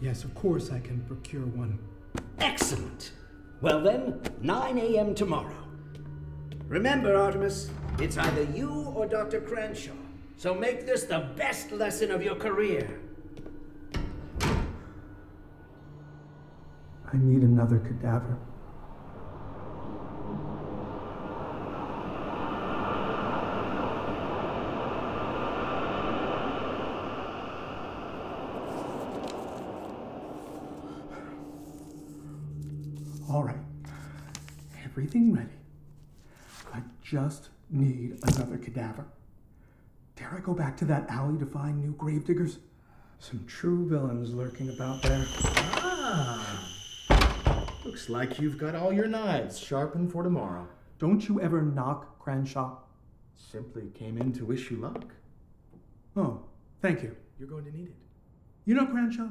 Yes, 0.00 0.24
of 0.24 0.34
course 0.34 0.70
I 0.70 0.78
can 0.78 1.00
procure 1.02 1.46
one. 1.46 1.78
Excellent. 2.38 3.12
Well 3.60 3.80
then, 3.80 4.20
9 4.42 4.78
a.m. 4.78 5.14
tomorrow. 5.14 5.66
Remember, 6.68 7.16
Artemis, 7.16 7.70
it's 7.98 8.18
either 8.18 8.42
you 8.42 8.92
or 8.94 9.06
Dr. 9.06 9.40
Cranshaw. 9.40 9.94
So 10.36 10.54
make 10.54 10.84
this 10.84 11.04
the 11.04 11.30
best 11.36 11.72
lesson 11.72 12.10
of 12.10 12.22
your 12.22 12.34
career. 12.34 13.00
I 17.12 17.16
need 17.16 17.42
another 17.42 17.78
cadaver. 17.78 18.36
All 33.28 33.44
right. 33.44 33.56
Everything 35.06 35.32
ready. 35.32 35.54
I 36.74 36.82
just 37.00 37.50
need 37.70 38.18
another 38.24 38.58
cadaver. 38.58 39.06
Dare 40.16 40.34
I 40.36 40.40
go 40.40 40.52
back 40.52 40.76
to 40.78 40.84
that 40.86 41.08
alley 41.08 41.38
to 41.38 41.46
find 41.46 41.80
new 41.80 41.92
gravediggers? 41.92 42.58
Some 43.20 43.44
true 43.46 43.88
villains 43.88 44.34
lurking 44.34 44.68
about 44.70 45.02
there. 45.02 45.24
Ah. 45.44 46.66
Looks 47.84 48.08
like 48.08 48.40
you've 48.40 48.58
got 48.58 48.74
all 48.74 48.92
your 48.92 49.06
knives 49.06 49.60
sharpened 49.60 50.10
for 50.10 50.24
tomorrow. 50.24 50.66
Don't 50.98 51.28
you 51.28 51.40
ever 51.40 51.62
knock, 51.62 52.18
Cranshaw? 52.18 52.76
Simply 53.36 53.90
came 53.94 54.18
in 54.18 54.32
to 54.32 54.44
wish 54.44 54.72
you 54.72 54.78
luck. 54.78 55.04
Oh, 56.16 56.40
thank 56.82 57.04
you. 57.04 57.14
You're 57.38 57.48
going 57.48 57.66
to 57.66 57.70
need 57.70 57.90
it. 57.90 57.96
You 58.64 58.74
know, 58.74 58.86
Cranshaw, 58.86 59.30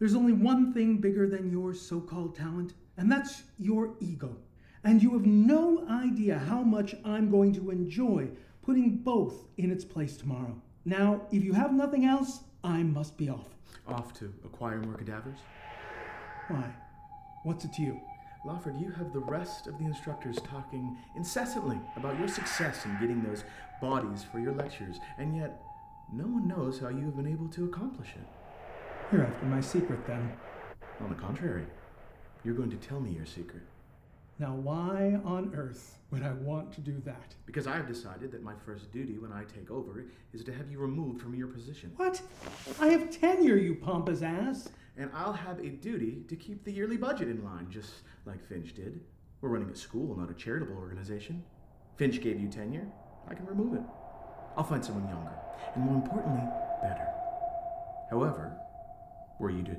there's 0.00 0.16
only 0.16 0.32
one 0.32 0.72
thing 0.72 0.96
bigger 0.96 1.28
than 1.28 1.52
your 1.52 1.72
so 1.72 2.00
called 2.00 2.34
talent, 2.34 2.74
and 2.96 3.12
that's 3.12 3.44
your 3.60 3.94
ego. 4.00 4.34
And 4.84 5.02
you 5.02 5.12
have 5.14 5.24
no 5.24 5.86
idea 5.88 6.38
how 6.38 6.62
much 6.62 6.94
I'm 7.04 7.30
going 7.30 7.54
to 7.54 7.70
enjoy 7.70 8.28
putting 8.62 8.98
both 8.98 9.46
in 9.56 9.70
its 9.70 9.84
place 9.84 10.16
tomorrow. 10.16 10.60
Now, 10.84 11.22
if 11.32 11.42
you 11.42 11.54
have 11.54 11.72
nothing 11.72 12.04
else, 12.04 12.40
I 12.62 12.82
must 12.82 13.16
be 13.16 13.30
off. 13.30 13.48
Off 13.88 14.12
to 14.14 14.32
acquire 14.44 14.80
more 14.80 14.94
cadavers? 14.94 15.38
Why? 16.48 16.74
What's 17.44 17.64
it 17.64 17.72
to 17.74 17.82
you? 17.82 18.00
Lawford, 18.44 18.78
you 18.78 18.90
have 18.90 19.14
the 19.14 19.20
rest 19.20 19.66
of 19.66 19.78
the 19.78 19.86
instructors 19.86 20.36
talking 20.44 20.98
incessantly 21.16 21.80
about 21.96 22.18
your 22.18 22.28
success 22.28 22.84
in 22.84 22.98
getting 23.00 23.22
those 23.22 23.44
bodies 23.80 24.24
for 24.30 24.38
your 24.38 24.52
lectures, 24.52 24.96
and 25.16 25.34
yet 25.34 25.62
no 26.12 26.24
one 26.24 26.46
knows 26.46 26.78
how 26.78 26.88
you 26.88 27.06
have 27.06 27.16
been 27.16 27.26
able 27.26 27.48
to 27.48 27.64
accomplish 27.64 28.10
it. 28.10 28.26
You're 29.10 29.24
after 29.24 29.46
my 29.46 29.62
secret 29.62 30.06
then. 30.06 30.32
On 31.00 31.08
the 31.08 31.14
contrary, 31.14 31.64
you're 32.44 32.54
going 32.54 32.70
to 32.70 32.76
tell 32.76 33.00
me 33.00 33.12
your 33.12 33.26
secret. 33.26 33.62
Now, 34.38 34.54
why 34.54 35.20
on 35.24 35.52
earth 35.54 35.98
would 36.10 36.24
I 36.24 36.32
want 36.32 36.72
to 36.72 36.80
do 36.80 37.00
that? 37.04 37.34
Because 37.46 37.68
I 37.68 37.76
have 37.76 37.86
decided 37.86 38.32
that 38.32 38.42
my 38.42 38.54
first 38.66 38.90
duty 38.90 39.16
when 39.18 39.32
I 39.32 39.44
take 39.44 39.70
over 39.70 40.06
is 40.32 40.42
to 40.44 40.52
have 40.52 40.70
you 40.70 40.78
removed 40.78 41.20
from 41.20 41.34
your 41.34 41.46
position. 41.46 41.92
What? 41.96 42.20
I 42.80 42.88
have 42.88 43.10
tenure, 43.10 43.56
you 43.56 43.76
pompous 43.76 44.22
ass. 44.22 44.68
And 44.96 45.10
I'll 45.14 45.32
have 45.32 45.60
a 45.60 45.68
duty 45.68 46.24
to 46.28 46.36
keep 46.36 46.64
the 46.64 46.72
yearly 46.72 46.96
budget 46.96 47.28
in 47.28 47.44
line, 47.44 47.68
just 47.70 47.92
like 48.26 48.44
Finch 48.44 48.74
did. 48.74 49.00
We're 49.40 49.50
running 49.50 49.70
a 49.70 49.76
school, 49.76 50.16
not 50.16 50.30
a 50.30 50.34
charitable 50.34 50.76
organization. 50.76 51.44
Finch 51.96 52.20
gave 52.20 52.40
you 52.40 52.48
tenure. 52.48 52.86
I 53.28 53.34
can 53.34 53.46
remove 53.46 53.74
it. 53.74 53.82
I'll 54.56 54.64
find 54.64 54.84
someone 54.84 55.08
younger, 55.08 55.32
and 55.74 55.84
more 55.84 55.96
importantly, 55.96 56.42
better. 56.80 57.08
However, 58.10 58.56
were 59.40 59.50
you 59.50 59.62
to 59.64 59.76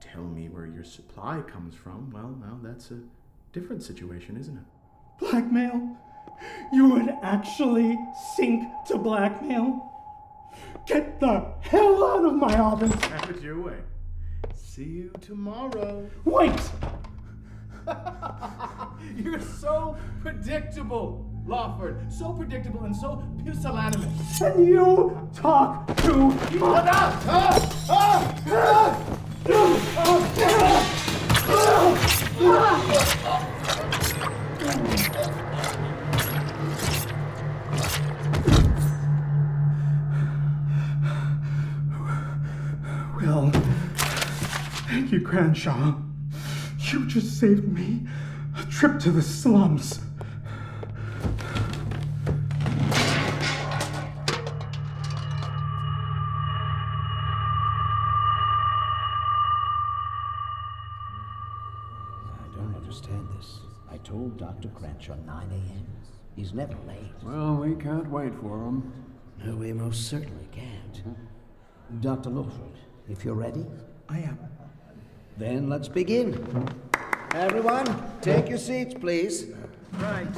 tell 0.00 0.22
me 0.22 0.48
where 0.48 0.66
your 0.66 0.84
supply 0.84 1.40
comes 1.40 1.74
from, 1.74 2.10
well, 2.10 2.36
now 2.40 2.58
that's 2.62 2.90
a 2.92 3.00
different 3.52 3.82
situation, 3.82 4.36
isn't 4.36 4.56
it? 4.56 4.64
Blackmail? 5.18 5.96
You 6.72 6.88
would 6.90 7.14
actually 7.22 7.98
sink 8.36 8.64
to 8.86 8.96
blackmail? 8.96 9.86
Get 10.86 11.20
the 11.20 11.52
hell 11.60 12.04
out 12.04 12.24
of 12.24 12.34
my 12.34 12.58
office! 12.58 12.92
Have 13.04 13.30
it 13.30 13.42
your 13.42 13.60
way. 13.60 13.76
See 14.54 14.84
you 14.84 15.12
tomorrow. 15.20 16.08
Wait! 16.24 16.60
You're 19.16 19.40
so 19.40 19.96
predictable, 20.22 21.30
Lawford. 21.46 22.12
So 22.12 22.32
predictable 22.32 22.84
and 22.84 22.96
so 22.96 23.22
pusillanimous. 23.44 24.38
Can 24.38 24.64
you 24.64 25.28
talk 25.34 25.86
to 25.98 26.32
Shut 26.52 26.88
up! 26.88 27.14
Ah! 27.26 27.86
Ah! 27.90 28.44
Ah! 31.52 32.06
Well, 32.40 32.80
thank 44.88 45.12
you, 45.12 45.20
Cranshaw. 45.20 45.96
You 46.78 47.06
just 47.06 47.38
saved 47.38 47.70
me 47.70 48.06
a 48.58 48.64
trip 48.70 48.98
to 49.00 49.10
the 49.10 49.20
slums. 49.20 50.00
He's 66.36 66.52
never 66.54 66.74
late. 66.86 67.12
Well, 67.22 67.56
we 67.56 67.74
can't 67.74 68.08
wait 68.10 68.34
for 68.34 68.56
him. 68.64 68.92
No, 69.44 69.56
we 69.56 69.72
most 69.72 70.08
certainly 70.08 70.48
can't. 70.52 71.02
Dr. 72.00 72.30
Lawford, 72.30 72.78
if 73.08 73.24
you're 73.24 73.34
ready, 73.34 73.66
I 74.08 74.18
am. 74.18 74.38
then 75.36 75.68
let's 75.68 75.88
begin. 75.88 76.46
Everyone, 77.34 77.86
take 78.20 78.48
your 78.48 78.58
seats, 78.58 78.94
please. 78.94 79.46
Right. 79.94 80.28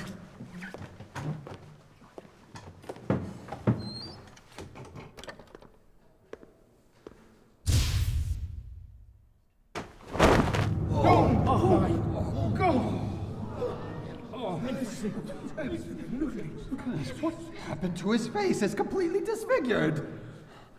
What 17.20 17.35
happened 17.83 17.99
to 17.99 18.12
his 18.12 18.29
face? 18.29 18.62
It's 18.62 18.75
completely 18.75 19.21
disfigured. 19.21 20.07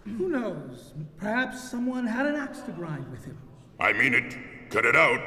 Who 0.05 0.29
knows? 0.29 0.93
Perhaps 1.17 1.69
someone 1.69 2.07
had 2.07 2.25
an 2.25 2.35
axe 2.35 2.61
to 2.61 2.71
grind 2.71 3.11
with 3.11 3.25
him. 3.25 3.37
I 3.77 3.91
mean 3.91 4.13
it. 4.13 4.37
Cut 4.69 4.85
it 4.85 4.95
out. 4.95 5.19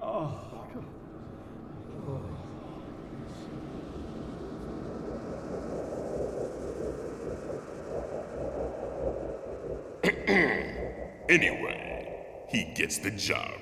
Oh, 0.00 0.44
anyway, 11.28 12.24
he 12.48 12.72
gets 12.74 12.96
the 12.98 13.10
job. 13.10 13.60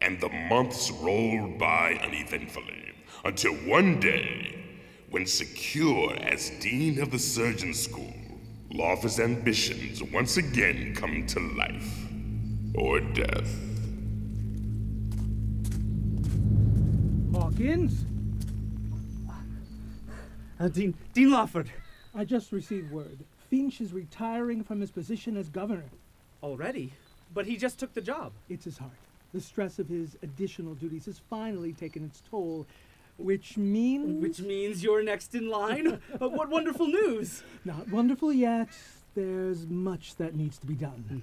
And 0.00 0.20
the 0.20 0.28
months 0.28 0.92
roll 0.92 1.56
by 1.58 1.98
uneventfully 2.04 2.92
until 3.24 3.54
one 3.54 3.98
day, 3.98 4.55
when 5.16 5.24
secure 5.24 6.14
as 6.24 6.50
Dean 6.60 7.00
of 7.00 7.10
the 7.10 7.18
Surgeon 7.18 7.72
School, 7.72 8.12
Lawford's 8.70 9.18
ambitions 9.18 10.02
once 10.02 10.36
again 10.36 10.94
come 10.94 11.26
to 11.26 11.40
life 11.56 12.06
or 12.74 13.00
death. 13.00 13.48
Hawkins? 17.32 18.04
Uh, 20.60 20.68
Dean, 20.68 20.92
Dean 21.14 21.30
Lawford. 21.30 21.70
I 22.14 22.26
just 22.26 22.52
received 22.52 22.92
word. 22.92 23.16
Finch 23.48 23.80
is 23.80 23.94
retiring 23.94 24.62
from 24.62 24.82
his 24.82 24.90
position 24.90 25.38
as 25.38 25.48
governor. 25.48 25.86
Already? 26.42 26.92
But 27.32 27.46
he 27.46 27.56
just 27.56 27.78
took 27.78 27.94
the 27.94 28.02
job. 28.02 28.32
It's 28.50 28.66
his 28.66 28.76
heart. 28.76 28.92
The 29.32 29.40
stress 29.40 29.78
of 29.78 29.88
his 29.88 30.18
additional 30.22 30.74
duties 30.74 31.06
has 31.06 31.22
finally 31.30 31.72
taken 31.72 32.04
its 32.04 32.22
toll, 32.30 32.66
which 33.18 33.56
means. 33.56 34.22
Which 34.22 34.40
means 34.40 34.82
you're 34.82 35.02
next 35.02 35.34
in 35.34 35.48
line? 35.48 36.00
Uh, 36.20 36.28
what 36.28 36.48
wonderful 36.48 36.86
news! 36.86 37.42
Not 37.64 37.90
wonderful 37.90 38.32
yet. 38.32 38.68
There's 39.14 39.66
much 39.66 40.16
that 40.16 40.34
needs 40.34 40.58
to 40.58 40.66
be 40.66 40.74
done. 40.74 41.22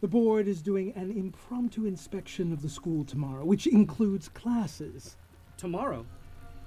The 0.00 0.08
board 0.08 0.46
is 0.46 0.62
doing 0.62 0.92
an 0.94 1.10
impromptu 1.10 1.84
inspection 1.84 2.52
of 2.52 2.62
the 2.62 2.68
school 2.68 3.04
tomorrow, 3.04 3.44
which 3.44 3.66
includes 3.66 4.28
classes. 4.28 5.16
Tomorrow. 5.56 6.06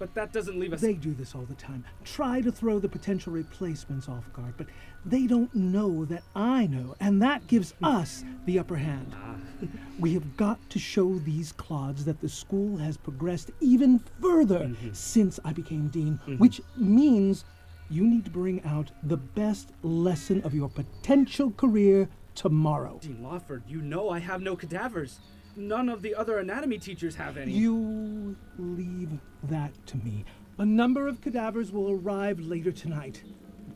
But 0.04 0.16
that 0.16 0.34
doesn't 0.34 0.60
leave 0.60 0.74
us. 0.74 0.82
They 0.82 0.96
do 0.96 1.14
this 1.14 1.34
all 1.34 1.44
the 1.44 1.54
time. 1.54 1.86
Try 2.04 2.42
to 2.42 2.52
throw 2.52 2.78
the 2.78 2.90
potential 2.90 3.32
replacements 3.32 4.10
off 4.10 4.34
guard, 4.34 4.54
but 4.58 4.68
they 5.06 5.28
don't 5.28 5.56
know 5.56 6.04
that 6.04 6.24
I 6.36 6.68
know, 6.68 6.96
and 7.00 7.22
that 7.22 7.48
gives 7.48 7.74
us 7.82 8.26
the 8.46 8.60
upper 8.60 8.76
hand. 8.76 9.16
Ah. 9.16 9.36
we 10.02 10.14
have 10.14 10.36
got 10.36 10.60
to 10.72 10.78
show 10.78 11.16
these 11.20 11.54
clods 11.54 12.04
that 12.04 12.20
the 12.20 12.28
school 12.28 12.76
has 12.76 12.98
progressed 12.98 13.52
even 13.62 14.04
further 14.22 14.60
mm-hmm. 14.60 14.92
since 14.92 15.40
I 15.46 15.54
became 15.54 15.88
dean, 15.88 16.20
mm-hmm. 16.24 16.36
which 16.36 16.60
means 16.76 17.46
you 17.90 18.06
need 18.06 18.26
to 18.26 18.32
bring 18.32 18.62
out 18.66 18.92
the 19.04 19.16
best 19.16 19.70
lesson 19.84 20.42
of 20.42 20.54
your 20.54 20.68
potential 20.68 21.52
career 21.52 22.10
tomorrow. 22.36 23.00
Dean 23.02 23.24
Lawford, 23.24 23.64
you 23.68 23.82
know 23.82 24.10
I 24.10 24.20
have 24.20 24.42
no 24.42 24.58
cadavers. 24.58 25.22
None 25.56 25.90
of 25.90 26.02
the 26.02 26.16
other 26.16 26.40
anatomy 26.40 26.80
teachers 26.80 27.16
have 27.16 27.38
any. 27.38 27.52
You 27.52 28.36
leave 28.58 29.10
that 29.44 29.72
to 29.88 29.98
me. 29.98 30.26
A 30.58 30.66
number 30.66 31.08
of 31.08 31.22
cadavers 31.22 31.72
will 31.72 31.92
arrive 31.92 32.40
later 32.40 32.72
tonight. 32.72 33.24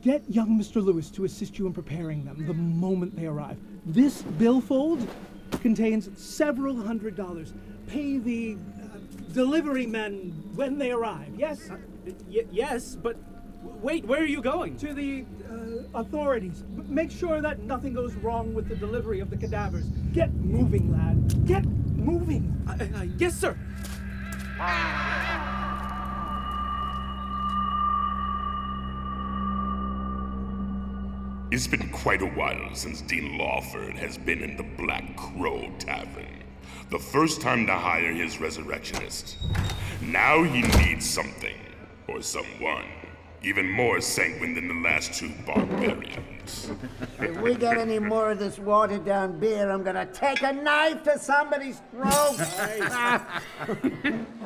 Get 0.02 0.28
young 0.28 0.58
Mr. 0.58 0.82
Lewis 0.82 1.10
to 1.10 1.24
assist 1.24 1.58
you 1.58 1.66
in 1.66 1.72
preparing 1.72 2.24
them 2.24 2.46
the 2.46 2.54
moment 2.54 3.16
they 3.16 3.26
arrive. 3.26 3.58
This 3.84 4.22
billfold 4.22 5.08
contains 5.60 6.08
several 6.20 6.76
hundred 6.76 7.16
dollars. 7.16 7.52
Pay 7.88 8.18
the 8.18 8.56
uh, 8.82 8.98
delivery 9.32 9.86
men 9.86 10.32
when 10.54 10.78
they 10.78 10.92
arrive, 10.92 11.32
yes? 11.36 11.70
Uh, 11.70 11.76
yes, 12.28 12.96
but 12.96 13.16
Wait, 13.62 14.04
where 14.04 14.20
are 14.20 14.26
you 14.26 14.40
going? 14.40 14.76
To 14.78 14.94
the 14.94 15.24
uh, 15.50 15.98
authorities. 16.00 16.64
Make 16.86 17.10
sure 17.10 17.40
that 17.40 17.60
nothing 17.60 17.92
goes 17.92 18.14
wrong 18.14 18.54
with 18.54 18.68
the 18.68 18.76
delivery 18.76 19.20
of 19.20 19.30
the 19.30 19.36
cadavers. 19.36 19.86
Get 20.12 20.32
moving, 20.34 20.92
lad. 20.92 21.17
Get 21.44 21.64
moving. 21.64 22.64
Uh, 22.68 22.98
uh, 22.98 23.02
yes, 23.18 23.38
sir. 23.38 23.56
It's 31.50 31.66
been 31.66 31.88
quite 31.90 32.20
a 32.22 32.26
while 32.26 32.74
since 32.74 33.00
Dean 33.00 33.38
Lawford 33.38 33.96
has 33.96 34.18
been 34.18 34.42
in 34.42 34.56
the 34.56 34.66
Black 34.76 35.16
Crow 35.16 35.70
Tavern. 35.78 36.44
The 36.90 36.98
first 36.98 37.40
time 37.40 37.66
to 37.66 37.74
hire 37.74 38.12
his 38.12 38.40
resurrectionist. 38.40 39.36
Now 40.02 40.42
he 40.42 40.62
needs 40.62 41.08
something, 41.08 41.56
or 42.06 42.20
someone, 42.22 42.84
even 43.42 43.68
more 43.70 44.00
sanguine 44.00 44.54
than 44.54 44.68
the 44.68 44.88
last 44.88 45.14
two 45.14 45.32
barbarians. 45.46 46.70
If 47.20 47.40
we 47.40 47.54
get 47.54 47.76
any 47.76 47.98
more 47.98 48.30
of 48.30 48.38
this 48.38 48.58
watered 48.58 49.04
down 49.04 49.38
beer, 49.38 49.70
I'm 49.70 49.82
gonna 49.82 50.06
take 50.06 50.42
a 50.42 50.52
knife 50.52 51.02
to 51.04 51.18
somebody's 51.18 51.82
throat. 51.90 52.38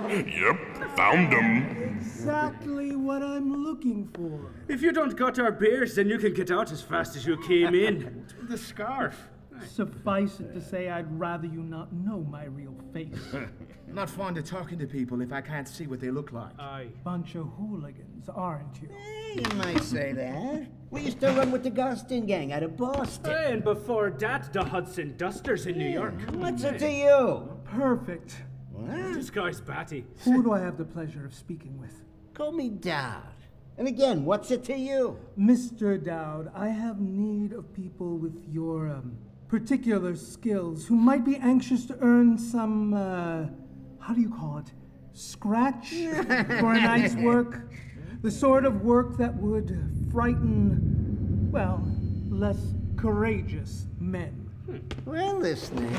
Yep, 0.08 0.96
found 0.96 1.32
him. 1.32 1.96
Exactly 1.96 2.96
what 2.96 3.22
I'm 3.22 3.64
looking 3.64 4.08
for. 4.14 4.50
If 4.68 4.82
you 4.82 4.92
don't 4.92 5.16
got 5.16 5.38
our 5.38 5.52
beers, 5.52 5.94
then 5.94 6.08
you 6.08 6.18
can 6.18 6.34
get 6.34 6.50
out 6.50 6.72
as 6.72 6.82
fast 6.82 7.16
as 7.16 7.24
you 7.24 7.36
came 7.46 7.74
in. 7.74 8.26
The 8.48 8.58
scarf. 8.58 9.28
Suffice 9.68 10.40
it 10.40 10.52
to 10.54 10.60
say, 10.60 10.90
I'd 10.90 11.18
rather 11.18 11.46
you 11.46 11.62
not 11.62 11.92
know 11.92 12.20
my 12.30 12.44
real 12.44 12.74
face. 12.92 13.18
Not 13.92 14.08
fond 14.08 14.38
of 14.38 14.46
talking 14.46 14.78
to 14.78 14.86
people 14.86 15.20
if 15.20 15.32
I 15.32 15.42
can't 15.42 15.68
see 15.68 15.86
what 15.86 16.00
they 16.00 16.10
look 16.10 16.32
like. 16.32 16.58
Aye. 16.58 16.88
Bunch 17.04 17.34
of 17.34 17.46
hooligans, 17.58 18.26
aren't 18.34 18.80
you? 18.80 18.88
you 19.34 19.56
might 19.58 19.82
say 19.82 20.12
that. 20.12 20.66
We 20.90 21.02
used 21.02 21.20
to 21.20 21.26
run 21.32 21.50
with 21.50 21.62
the 21.62 21.70
Gustin 21.70 22.26
gang 22.26 22.52
out 22.54 22.62
of 22.62 22.76
Boston. 22.78 23.32
And 23.32 23.62
before 23.62 24.10
that, 24.10 24.50
the 24.50 24.64
Hudson 24.64 25.14
Dusters 25.18 25.66
in 25.66 25.76
New 25.76 25.90
York. 25.90 26.14
What's 26.32 26.64
it 26.64 26.78
to 26.78 26.90
you? 26.90 27.58
Perfect. 27.64 28.36
What? 28.70 29.14
This 29.14 29.28
guy's 29.28 29.60
batty. 29.60 30.06
Who 30.24 30.42
do 30.42 30.52
I 30.52 30.60
have 30.60 30.78
the 30.78 30.84
pleasure 30.84 31.26
of 31.26 31.34
speaking 31.34 31.78
with? 31.78 31.92
Call 32.32 32.52
me 32.52 32.70
Dowd. 32.70 33.22
And 33.78 33.88
again, 33.88 34.24
what's 34.24 34.50
it 34.50 34.64
to 34.64 34.76
you? 34.76 35.18
Mr. 35.38 36.02
Dowd, 36.02 36.50
I 36.54 36.68
have 36.68 37.00
need 37.00 37.52
of 37.52 37.72
people 37.74 38.16
with 38.16 38.42
your 38.50 38.88
um, 38.88 39.16
particular 39.52 40.16
skills 40.16 40.86
who 40.86 40.96
might 40.96 41.26
be 41.26 41.36
anxious 41.36 41.84
to 41.84 41.94
earn 42.00 42.38
some, 42.38 42.94
uh, 42.94 43.44
how 44.00 44.14
do 44.14 44.20
you 44.22 44.30
call 44.30 44.56
it? 44.56 44.72
Scratch 45.12 45.90
for 46.58 46.72
a 46.72 46.80
night's 46.80 47.14
work? 47.16 47.70
The 48.22 48.30
sort 48.30 48.64
of 48.64 48.80
work 48.80 49.18
that 49.18 49.34
would 49.36 49.78
frighten, 50.10 51.50
well, 51.52 51.86
less 52.30 52.56
courageous 52.96 53.84
men. 54.00 54.50
We're 55.04 55.34
listening. 55.34 55.94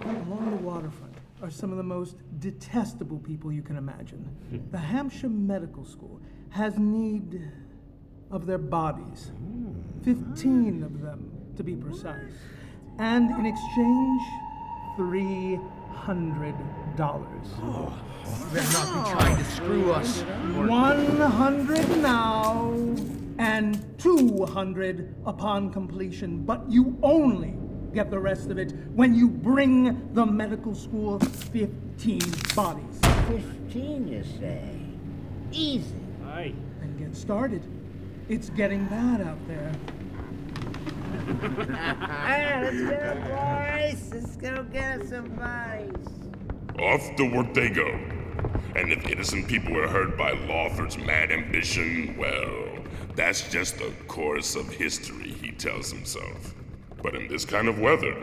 Along 0.00 0.50
the 0.50 0.56
waterfront 0.56 1.14
are 1.40 1.50
some 1.50 1.70
of 1.70 1.76
the 1.76 1.84
most 1.84 2.16
detestable 2.40 3.20
people 3.20 3.52
you 3.52 3.62
can 3.62 3.76
imagine. 3.76 4.28
The 4.72 4.78
Hampshire 4.78 5.28
Medical 5.28 5.84
School 5.84 6.20
has 6.50 6.80
need 6.80 7.48
of 8.32 8.44
their 8.46 8.58
bodies. 8.58 9.30
Fifteen 10.02 10.82
of 10.82 11.00
them, 11.00 11.30
to 11.56 11.62
be 11.62 11.76
precise. 11.76 12.32
And 12.98 13.30
in 13.30 13.46
exchange, 13.46 14.22
three 14.96 15.58
hundred 15.90 16.54
dollars. 16.96 17.46
Oh, 17.62 17.92
better 18.52 18.72
not 18.72 19.06
be 19.06 19.10
trying 19.10 19.36
to 19.36 19.44
screw 19.50 19.92
us. 19.92 20.22
One 20.22 21.16
hundred 21.16 21.88
now, 21.98 22.72
and 23.38 23.98
two 23.98 24.44
hundred 24.46 25.14
upon 25.26 25.72
completion, 25.72 26.44
but 26.44 26.70
you 26.70 26.98
only 27.02 27.54
get 27.94 28.10
the 28.10 28.18
rest 28.18 28.50
of 28.50 28.58
it 28.58 28.72
when 28.94 29.14
you 29.14 29.28
bring 29.28 30.12
the 30.14 30.24
medical 30.24 30.74
school 30.74 31.18
fifteen 31.18 32.22
bodies. 32.54 33.00
Fifteen, 33.28 34.08
you 34.08 34.24
say? 34.38 34.78
Easy. 35.50 35.94
Aye. 36.26 36.54
And 36.80 36.98
get 36.98 37.16
started. 37.16 37.62
It's 38.28 38.50
getting 38.50 38.86
bad 38.86 39.20
out 39.20 39.38
there. 39.48 39.72
Let's 41.28 42.80
go, 42.80 43.14
boys. 43.28 44.10
Let's 44.12 44.36
go 44.36 44.62
get 44.64 45.06
some 45.08 45.28
bodies. 45.30 46.08
Off 46.78 47.16
to 47.16 47.24
work 47.24 47.54
they 47.54 47.68
go. 47.68 47.88
And 48.74 48.90
if 48.90 49.06
innocent 49.06 49.46
people 49.48 49.74
were 49.74 49.88
hurt 49.88 50.16
by 50.16 50.32
Lawford's 50.32 50.96
mad 50.96 51.30
ambition, 51.30 52.16
well, 52.18 52.84
that's 53.14 53.50
just 53.50 53.78
the 53.78 53.92
course 54.08 54.56
of 54.56 54.68
history, 54.70 55.32
he 55.32 55.52
tells 55.52 55.92
himself. 55.92 56.54
But 57.02 57.14
in 57.14 57.28
this 57.28 57.44
kind 57.44 57.68
of 57.68 57.78
weather, 57.78 58.16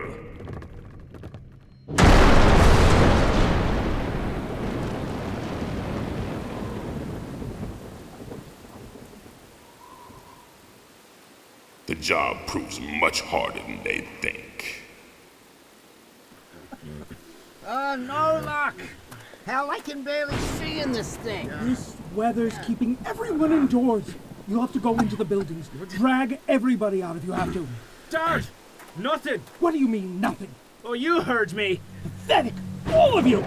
job 12.01 12.37
proves 12.47 12.79
much 12.79 13.21
harder 13.21 13.59
than 13.59 13.83
they 13.83 14.07
think. 14.21 14.83
Oh, 17.67 17.95
no 17.95 18.41
luck. 18.45 18.75
Hell, 19.45 19.71
I 19.71 19.79
can 19.79 20.03
barely 20.03 20.37
see 20.37 20.79
in 20.79 20.91
this 20.91 21.17
thing. 21.17 21.49
This 21.61 21.95
weather's 22.15 22.57
keeping 22.65 22.97
everyone 23.05 23.51
indoors. 23.51 24.03
You'll 24.47 24.61
have 24.61 24.73
to 24.73 24.79
go 24.79 24.97
into 24.97 25.15
the 25.15 25.25
buildings. 25.25 25.69
Drag 25.89 26.39
everybody 26.47 27.03
out 27.03 27.15
if 27.15 27.25
you 27.25 27.31
have 27.31 27.53
to. 27.53 27.67
Dart! 28.09 28.49
Nothing! 28.97 29.41
What 29.59 29.71
do 29.71 29.79
you 29.79 29.87
mean, 29.87 30.19
nothing? 30.19 30.49
Oh, 30.83 30.93
you 30.93 31.21
heard 31.21 31.53
me. 31.53 31.79
Pathetic! 32.03 32.53
All 32.91 33.17
of 33.17 33.27
you! 33.27 33.43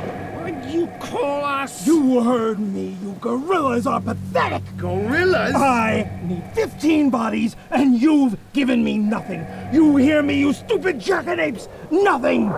What'd 0.63 0.81
you 0.81 0.87
call 1.01 1.45
us? 1.45 1.85
You 1.85 2.23
heard 2.23 2.61
me. 2.61 2.97
You 3.03 3.17
gorillas 3.21 3.85
are 3.85 4.01
pathetic! 4.01 4.63
Gorillas? 4.77 5.57
I 5.57 6.09
need 6.23 6.45
15 6.55 7.11
bodies, 7.11 7.57
and 7.73 8.01
you've 8.01 8.39
given 8.53 8.85
me 8.85 8.97
nothing. 8.97 9.45
You 9.73 9.97
hear 9.97 10.23
me, 10.23 10.39
you 10.39 10.53
stupid 10.53 11.01
jackanapes? 11.01 11.67
Nothing! 11.91 12.53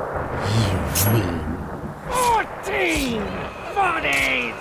14 2.10 3.22
bodies! 3.74 4.54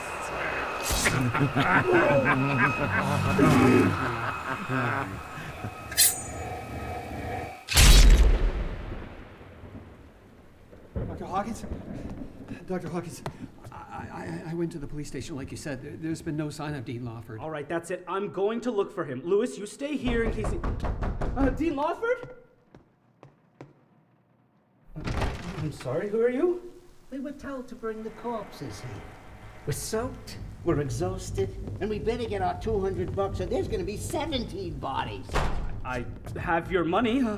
Dr. 11.10 11.26
Hawkins? 11.26 11.66
Dr. 12.68 12.90
Hawkins, 12.90 13.22
I, 13.72 13.76
I, 13.76 14.52
I 14.52 14.54
went 14.54 14.72
to 14.74 14.80
the 14.80 14.88
police 14.88 15.08
station 15.08 15.36
like 15.36 15.52
you 15.52 15.58
said. 15.58 15.82
There, 15.82 15.94
there's 15.96 16.22
been 16.22 16.38
no 16.38 16.50
sign 16.50 16.76
of 16.76 16.86
Dean 16.86 17.06
Lawford. 17.06 17.40
All 17.40 17.50
right, 17.50 17.68
that's 17.68 17.92
it. 17.92 18.04
I'm 18.08 18.32
going 18.32 18.62
to 18.62 18.72
look 18.72 18.94
for 18.94 19.06
him. 19.06 19.22
Lewis, 19.24 19.58
you 19.58 19.66
stay 19.66 19.96
here 19.96 20.24
in 20.24 20.32
case 20.32 20.48
he. 20.50 20.60
Uh, 21.38 21.50
Dean 21.50 21.76
Lawford? 21.76 22.30
I'm 25.06 25.72
sorry, 25.72 26.10
who 26.10 26.22
are 26.22 26.30
you? 26.30 26.62
We 27.12 27.20
were 27.20 27.32
told 27.32 27.68
to 27.70 27.76
bring 27.76 28.04
the 28.04 28.10
corpses 28.10 28.82
here. 28.82 29.02
We're 29.66 29.74
soaked, 29.74 30.38
we're 30.66 30.82
exhausted, 30.82 31.56
and 31.80 31.90
we 31.90 32.00
better 32.00 32.26
get 32.26 32.42
our 32.42 32.60
200 32.60 33.16
bucks 33.16 33.40
or 33.40 33.46
there's 33.46 33.68
gonna 33.68 33.84
be 33.84 33.96
17 33.96 34.74
bodies. 34.80 35.26
I 35.86 36.06
have 36.38 36.72
your 36.72 36.84
money. 36.84 37.22
Uh, 37.22 37.38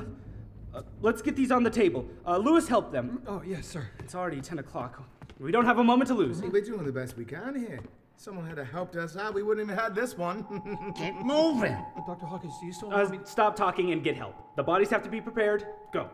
uh, 0.76 0.82
let's 1.00 1.22
get 1.22 1.34
these 1.36 1.50
on 1.50 1.62
the 1.62 1.70
table. 1.70 2.06
Uh, 2.26 2.36
Lewis, 2.36 2.68
help 2.68 2.92
them. 2.92 3.22
Oh, 3.26 3.42
yes, 3.44 3.66
sir. 3.66 3.88
It's 3.98 4.14
already 4.14 4.40
10 4.40 4.58
o'clock. 4.58 5.02
We 5.40 5.50
don't 5.50 5.64
have 5.64 5.78
a 5.78 5.84
moment 5.84 6.08
to 6.08 6.14
lose. 6.14 6.42
We're 6.42 6.60
doing 6.62 6.84
the 6.84 6.92
best 6.92 7.16
we 7.16 7.24
can 7.24 7.54
here. 7.58 7.80
Someone 8.18 8.46
had 8.46 8.56
to 8.56 8.64
helped 8.64 8.96
us 8.96 9.16
out. 9.16 9.34
We 9.34 9.42
wouldn't 9.42 9.66
even 9.66 9.76
have 9.78 9.94
this 9.94 10.16
one. 10.16 10.92
Get 10.98 11.14
moving! 11.16 11.76
Dr. 12.06 12.24
Hawkins, 12.26 12.54
do 12.60 12.66
you 12.66 12.72
still 12.72 12.92
Uh, 12.92 12.98
want 12.98 13.10
me? 13.10 13.18
stop 13.24 13.54
talking 13.56 13.92
and 13.92 14.02
get 14.02 14.16
help. 14.16 14.34
The 14.56 14.62
bodies 14.62 14.88
have 14.88 15.02
to 15.02 15.10
be 15.10 15.20
prepared. 15.20 15.66
Go. 15.92 16.08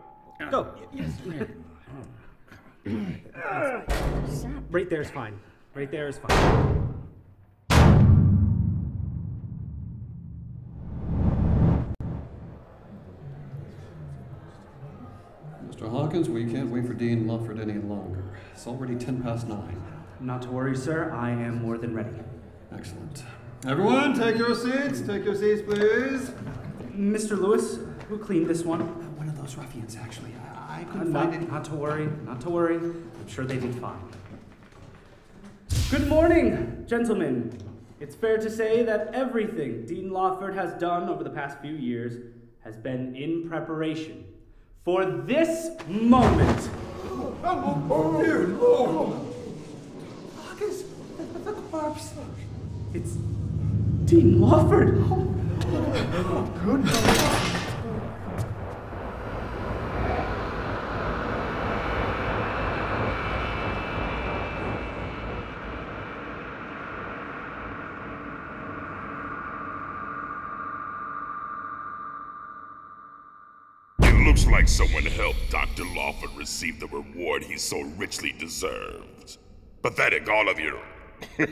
Go. 0.51 0.75
right 4.71 4.91
there 4.91 5.01
is 5.03 5.11
fine. 5.11 5.39
Right 5.75 5.91
there 5.91 6.09
is 6.09 6.19
fine. 6.19 6.92
Hawkins, 16.13 16.29
we 16.29 16.45
can't 16.45 16.69
wait 16.69 16.85
for 16.87 16.93
Dean 16.93 17.27
Lawford 17.27 17.59
any 17.59 17.79
longer. 17.79 18.23
It's 18.53 18.67
already 18.67 18.97
10 18.97 19.23
past 19.23 19.49
9. 19.49 19.83
Not 20.21 20.43
to 20.43 20.51
worry, 20.51 20.77
sir. 20.77 21.11
I 21.11 21.31
am 21.31 21.63
more 21.63 21.79
than 21.79 21.95
ready. 21.95 22.11
Excellent. 22.71 23.25
Everyone, 23.67 24.13
take 24.13 24.37
your 24.37 24.55
seats. 24.55 25.01
Take 25.01 25.25
your 25.25 25.35
seats, 25.35 25.63
please. 25.63 26.33
Mr. 26.95 27.39
Lewis, 27.41 27.79
who 28.11 28.19
cleaned 28.19 28.47
this 28.47 28.63
one? 28.63 28.81
One 29.17 29.27
of 29.27 29.41
those 29.41 29.57
ruffians, 29.57 29.97
actually. 29.97 30.33
I, 30.55 30.81
I 30.81 30.83
Uh, 30.83 30.93
couldn't 30.93 31.13
not, 31.13 31.23
find 31.31 31.35
any. 31.35 31.47
not 31.47 31.65
to 31.65 31.75
worry. 31.77 32.11
Not 32.27 32.43
to 32.43 32.51
worry. 32.51 32.77
I'm 32.77 33.27
sure 33.27 33.47
they 33.47 33.57
did 33.57 33.75
fine. 33.77 33.97
Good 35.91 36.09
morning, 36.09 36.85
gentlemen. 36.87 37.57
It's 38.01 38.15
fair 38.15 38.37
to 38.37 38.51
say 38.51 38.83
that 38.83 39.15
everything 39.15 39.87
Dean 39.87 40.11
Lawford 40.11 40.55
has 40.57 40.75
done 40.75 41.09
over 41.09 41.25
the 41.25 41.31
past 41.31 41.59
few 41.63 41.73
years 41.75 42.19
has 42.65 42.77
been 42.77 43.17
in 43.17 43.49
preparation 43.49 44.27
for 44.85 45.05
this 45.05 45.71
moment. 45.87 46.71
Oh, 47.45 48.21
dear 48.23 48.47
Lord! 48.49 49.19
The, 50.59 51.39
the 51.39 51.53
corpse. 51.71 52.13
It's 52.95 53.13
Dean 54.05 54.41
Lawford. 54.41 54.99
Oh, 55.09 56.53
goodness. 56.65 57.59
It 74.01 74.27
looks 74.27 74.47
like 74.47 74.62
someone 74.73 75.05
help 75.05 75.37
Dr. 75.51 75.85
Lawford 75.85 76.31
receive 76.35 76.81
the 76.81 76.87
reward 76.87 77.43
he 77.43 77.59
so 77.59 77.83
richly 77.99 78.33
deserved. 78.33 79.37
Pathetic, 79.83 80.27
all 80.31 80.49
of 80.49 80.59
you. 80.59 80.79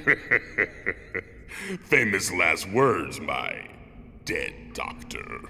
Famous 1.84 2.32
last 2.32 2.66
words, 2.70 3.20
my 3.20 3.68
dead 4.24 4.54
doctor. 4.72 5.42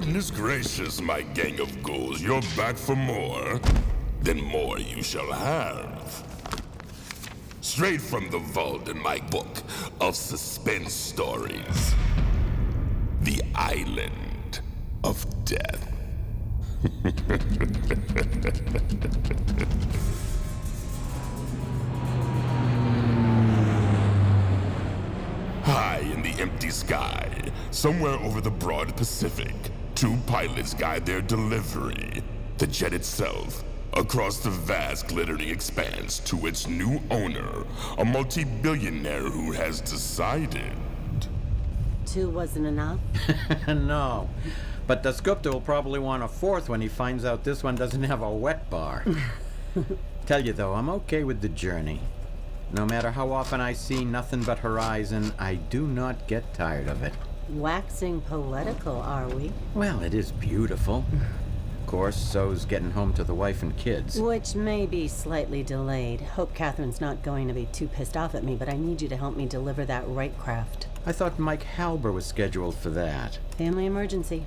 Goodness 0.00 0.30
gracious, 0.30 1.02
my 1.02 1.20
gang 1.20 1.60
of 1.60 1.82
ghouls, 1.82 2.22
you're 2.22 2.40
back 2.56 2.78
for 2.78 2.96
more. 2.96 3.60
Then 4.22 4.42
more 4.42 4.78
you 4.78 5.02
shall 5.02 5.30
have. 5.30 6.24
Straight 7.60 8.00
from 8.00 8.30
the 8.30 8.38
vault 8.38 8.88
in 8.88 8.98
my 8.98 9.18
book 9.18 9.58
of 10.00 10.16
suspense 10.16 10.94
stories 10.94 11.94
The 13.20 13.42
Island 13.54 14.60
of 15.04 15.26
Death. 15.44 15.92
High 25.62 26.10
in 26.14 26.22
the 26.22 26.34
empty 26.40 26.70
sky, 26.70 27.52
somewhere 27.70 28.18
over 28.20 28.40
the 28.40 28.50
broad 28.50 28.96
Pacific, 28.96 29.54
two 30.00 30.16
pilots 30.26 30.72
guide 30.72 31.04
their 31.04 31.20
delivery, 31.20 32.22
the 32.56 32.66
jet 32.66 32.94
itself, 32.94 33.62
across 33.92 34.38
the 34.38 34.48
vast 34.48 35.08
glittering 35.08 35.50
expanse 35.50 36.20
to 36.20 36.46
its 36.46 36.66
new 36.66 36.98
owner, 37.10 37.66
a 37.98 38.04
multi-billionaire 38.06 39.20
who 39.20 39.52
has 39.52 39.82
decided. 39.82 40.72
Two 42.06 42.30
wasn't 42.30 42.64
enough? 42.64 42.98
no. 43.68 44.30
But 44.86 45.02
the 45.02 45.10
Dasgupta 45.10 45.52
will 45.52 45.60
probably 45.60 45.98
want 45.98 46.22
a 46.22 46.28
fourth 46.28 46.70
when 46.70 46.80
he 46.80 46.88
finds 46.88 47.26
out 47.26 47.44
this 47.44 47.62
one 47.62 47.76
doesn't 47.76 48.04
have 48.04 48.22
a 48.22 48.30
wet 48.30 48.70
bar. 48.70 49.04
Tell 50.24 50.42
you 50.42 50.54
though, 50.54 50.72
I'm 50.72 50.88
okay 50.88 51.24
with 51.24 51.42
the 51.42 51.50
journey. 51.50 52.00
No 52.72 52.86
matter 52.86 53.10
how 53.10 53.32
often 53.32 53.60
I 53.60 53.74
see 53.74 54.06
nothing 54.06 54.44
but 54.44 54.60
horizon, 54.60 55.34
I 55.38 55.56
do 55.56 55.86
not 55.86 56.26
get 56.26 56.54
tired 56.54 56.88
of 56.88 57.02
it. 57.02 57.12
Waxing 57.54 58.20
poetical, 58.20 58.96
are 59.00 59.28
we? 59.28 59.52
Well, 59.74 60.02
it 60.02 60.14
is 60.14 60.30
beautiful. 60.30 61.04
Of 61.80 61.86
course, 61.86 62.16
so's 62.16 62.64
getting 62.64 62.92
home 62.92 63.12
to 63.14 63.24
the 63.24 63.34
wife 63.34 63.62
and 63.62 63.76
kids. 63.76 64.20
Which 64.20 64.54
may 64.54 64.86
be 64.86 65.08
slightly 65.08 65.64
delayed. 65.64 66.20
Hope 66.20 66.54
Catherine's 66.54 67.00
not 67.00 67.24
going 67.24 67.48
to 67.48 67.54
be 67.54 67.66
too 67.72 67.88
pissed 67.88 68.16
off 68.16 68.36
at 68.36 68.44
me, 68.44 68.54
but 68.54 68.68
I 68.68 68.76
need 68.76 69.02
you 69.02 69.08
to 69.08 69.16
help 69.16 69.36
me 69.36 69.46
deliver 69.46 69.84
that 69.84 70.06
right 70.06 70.36
craft. 70.38 70.86
I 71.04 71.10
thought 71.10 71.40
Mike 71.40 71.64
Halber 71.76 72.12
was 72.12 72.24
scheduled 72.24 72.76
for 72.76 72.90
that. 72.90 73.40
Family 73.58 73.86
emergency. 73.86 74.46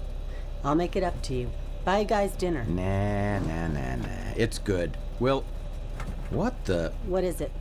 I'll 0.64 0.76
make 0.76 0.96
it 0.96 1.04
up 1.04 1.22
to 1.24 1.34
you. 1.34 1.52
Buy 1.84 2.00
you 2.00 2.06
guys 2.06 2.32
dinner. 2.32 2.64
Nah, 2.64 3.40
nah, 3.40 3.68
nah, 3.68 3.96
nah. 3.98 4.34
It's 4.38 4.60
good. 4.60 4.96
Well, 5.20 5.44
what 6.30 6.64
the? 6.64 6.94
What 7.06 7.26
is 7.26 7.42
it? 7.42 7.52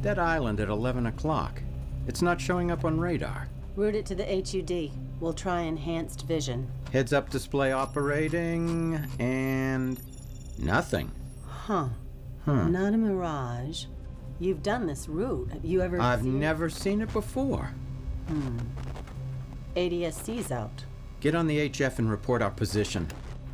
That 0.00 0.18
island 0.18 0.60
at 0.60 0.70
11 0.70 1.04
o'clock. 1.04 1.62
It's 2.06 2.22
not 2.22 2.40
showing 2.40 2.70
up 2.70 2.86
on 2.86 2.98
radar. 2.98 3.48
Route 3.76 3.94
it 3.94 4.06
to 4.06 4.14
the 4.14 4.24
HUD. 4.24 4.90
We'll 5.20 5.32
try 5.32 5.60
enhanced 5.62 6.26
vision. 6.26 6.70
Heads 6.92 7.12
up 7.12 7.30
display 7.30 7.72
operating, 7.72 9.00
and. 9.18 10.00
nothing. 10.58 11.10
Huh. 11.46 11.88
Huh. 12.44 12.68
Not 12.68 12.94
a 12.94 12.96
mirage. 12.96 13.84
You've 14.38 14.62
done 14.62 14.86
this 14.86 15.08
route. 15.08 15.50
Have 15.52 15.64
you 15.64 15.82
ever 15.82 16.00
I've 16.00 16.22
seen 16.22 16.40
never 16.40 16.70
seen 16.70 17.02
it 17.02 17.12
before. 17.12 17.70
Hmm. 18.28 18.58
ADSC's 19.76 20.50
out. 20.50 20.84
Get 21.20 21.34
on 21.34 21.46
the 21.46 21.68
HF 21.68 21.98
and 21.98 22.10
report 22.10 22.40
our 22.40 22.50
position. 22.50 23.06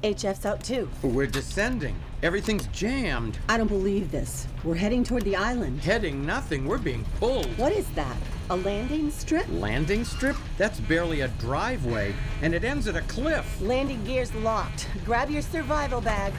HF's 0.02 0.46
out 0.46 0.62
too. 0.62 0.88
We're 1.02 1.26
descending. 1.26 1.96
Everything's 2.22 2.66
jammed. 2.68 3.38
I 3.48 3.56
don't 3.56 3.66
believe 3.66 4.10
this. 4.10 4.46
We're 4.64 4.74
heading 4.74 5.04
toward 5.04 5.22
the 5.24 5.36
island. 5.36 5.80
Heading 5.80 6.24
nothing. 6.24 6.66
We're 6.66 6.78
being 6.78 7.04
pulled. 7.18 7.46
What 7.58 7.72
is 7.72 7.88
that? 7.90 8.16
A 8.50 8.56
landing 8.56 9.10
strip? 9.10 9.46
Landing 9.50 10.04
strip? 10.04 10.36
That's 10.58 10.80
barely 10.80 11.22
a 11.22 11.28
driveway, 11.28 12.14
and 12.42 12.54
it 12.54 12.64
ends 12.64 12.86
at 12.88 12.96
a 12.96 13.02
cliff. 13.02 13.60
Landing 13.60 14.04
gear's 14.04 14.34
locked. 14.36 14.88
Grab 15.04 15.30
your 15.30 15.42
survival 15.42 16.00
bag. 16.00 16.32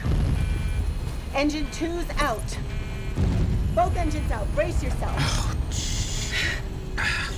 Engine 1.34 1.66
two's 1.70 2.08
out. 2.18 2.58
Both 3.74 3.96
engines 3.96 4.30
out. 4.30 4.52
Brace 4.54 4.82
yourself. 4.82 5.14
Oh, 6.98 7.37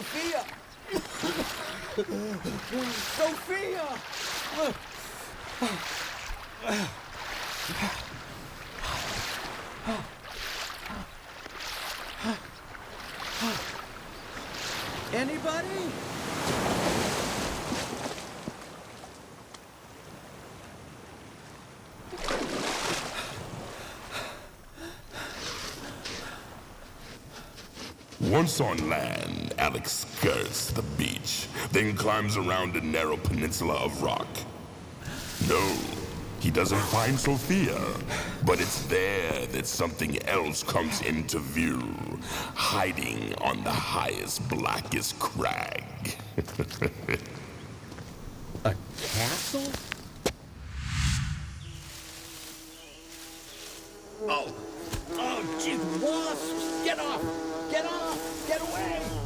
Sophia! 0.00 0.44
Sophia! 3.16 3.86
Anybody? 15.12 15.90
Once 28.20 28.60
on 28.60 28.88
land, 28.88 29.29
Alex 29.70 30.04
skirts 30.04 30.72
the 30.72 30.82
beach, 30.98 31.46
then 31.70 31.94
climbs 31.94 32.36
around 32.36 32.74
a 32.74 32.80
narrow 32.80 33.16
peninsula 33.16 33.74
of 33.74 34.02
rock. 34.02 34.26
No, 35.48 35.76
he 36.40 36.50
doesn't 36.50 36.80
find 36.90 37.16
Sophia, 37.16 37.80
but 38.44 38.60
it's 38.60 38.82
there 38.86 39.46
that 39.46 39.68
something 39.68 40.20
else 40.26 40.64
comes 40.64 41.02
into 41.02 41.38
view, 41.38 41.80
hiding 42.56 43.32
on 43.36 43.62
the 43.62 43.70
highest, 43.70 44.48
blackest 44.48 45.16
crag. 45.20 46.16
A 48.64 48.74
castle? 49.00 49.72
Oh! 54.26 54.52
Oh, 55.12 55.42
jeez, 55.60 55.78
wasps! 56.02 56.84
Get 56.84 56.98
off! 56.98 57.22
Get 57.70 57.84
off! 57.86 58.48
Get 58.48 58.60
away! 58.62 59.19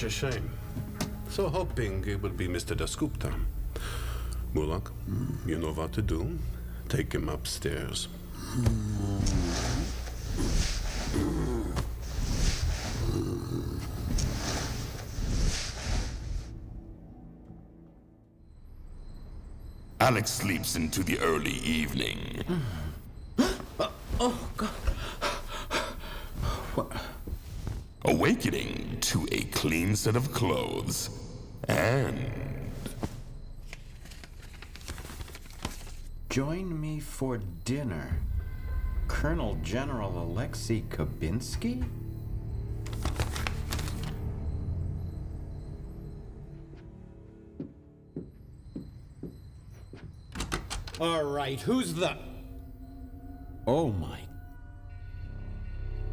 Such 0.00 0.06
a 0.06 0.32
shame. 0.32 0.50
So 1.28 1.50
hoping 1.50 2.02
it 2.06 2.22
will 2.22 2.30
be 2.30 2.48
Mr. 2.48 2.74
Dasgupta. 2.74 3.34
Mulak, 4.54 4.90
you 5.46 5.58
know 5.58 5.74
what 5.74 5.92
to 5.92 6.00
do. 6.00 6.38
Take 6.88 7.12
him 7.12 7.28
upstairs. 7.28 8.08
Alex 20.00 20.30
sleeps 20.30 20.76
into 20.76 21.02
the 21.02 21.18
early 21.18 21.58
evening. 21.62 22.42
Oh, 24.18 24.48
God. 24.56 24.70
awakening 28.20 28.98
to 29.00 29.26
a 29.32 29.42
clean 29.60 29.94
set 29.94 30.16
of 30.16 30.32
clothes 30.32 31.10
and 31.68 32.18
Join 36.30 36.80
me 36.80 36.98
for 36.98 37.36
dinner. 37.66 38.22
Colonel 39.06 39.58
General 39.62 40.22
Alexei 40.22 40.82
Kabinsky? 40.88 41.84
All 50.98 51.24
right, 51.24 51.60
who's 51.60 51.92
the... 51.92 52.16
Oh, 53.66 53.92
my 53.92 54.20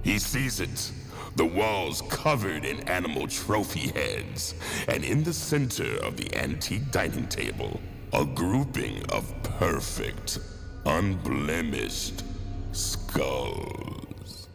he 0.03 0.19
sees 0.19 0.59
it. 0.59 0.91
The 1.35 1.45
walls 1.45 2.01
covered 2.09 2.65
in 2.65 2.79
animal 2.87 3.27
trophy 3.27 3.89
heads, 3.89 4.55
and 4.87 5.03
in 5.03 5.23
the 5.23 5.33
center 5.33 5.97
of 6.03 6.17
the 6.17 6.33
antique 6.35 6.91
dining 6.91 7.27
table, 7.27 7.79
a 8.13 8.25
grouping 8.25 9.03
of 9.11 9.31
perfect, 9.43 10.39
unblemished 10.85 12.23
skulls. 12.71 14.47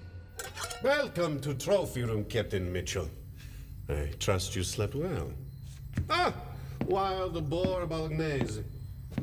Welcome 0.83 1.41
to 1.43 1.55
Trophy 1.55 2.03
Room, 2.03 2.25
Captain 2.25 2.73
Mitchell. 2.73 3.09
I 3.89 4.11
trust 4.19 4.57
you 4.57 4.65
slept 4.65 4.95
well. 4.95 5.31
Ah, 6.11 6.35
wild 6.87 7.49
boar 7.49 7.87
bolognese. 7.87 8.65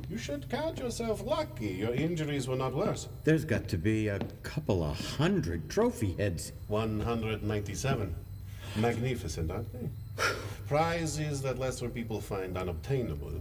You 0.09 0.17
should 0.17 0.49
count 0.49 0.79
yourself 0.79 1.23
lucky 1.25 1.67
your 1.67 1.93
injuries 1.93 2.47
were 2.47 2.55
not 2.55 2.73
worse. 2.73 3.07
There's 3.23 3.45
got 3.45 3.67
to 3.69 3.77
be 3.77 4.07
a 4.07 4.19
couple 4.43 4.83
of 4.83 4.99
hundred 5.17 5.69
trophy 5.69 6.13
heads. 6.13 6.51
197. 6.67 8.15
Magnificent, 8.75 9.51
aren't 9.51 9.71
they? 9.73 9.89
Prizes 10.67 11.41
that 11.41 11.59
lesser 11.59 11.89
people 11.89 12.21
find 12.21 12.57
unobtainable. 12.57 13.33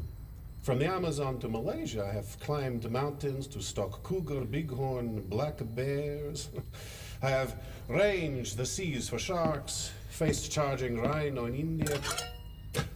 From 0.63 0.79
the 0.79 0.87
Amazon 0.87 1.39
to 1.41 1.49
Malaysia, 1.49 2.07
I 2.07 2.13
have 2.13 2.39
climbed 2.41 2.91
mountains 2.91 3.47
to 3.49 3.63
stalk 3.63 4.03
cougar, 4.03 4.43
bighorn, 4.43 5.23
black 5.29 5.59
bears. 5.75 6.51
I 7.23 7.31
have 7.31 7.57
ranged 7.89 8.57
the 8.57 8.67
seas 8.67 9.09
for 9.09 9.19
sharks, 9.19 9.93
faced 10.11 10.53
charging 10.53 11.01
rhino 11.01 11.47
in 11.47 11.55
India. 11.55 11.99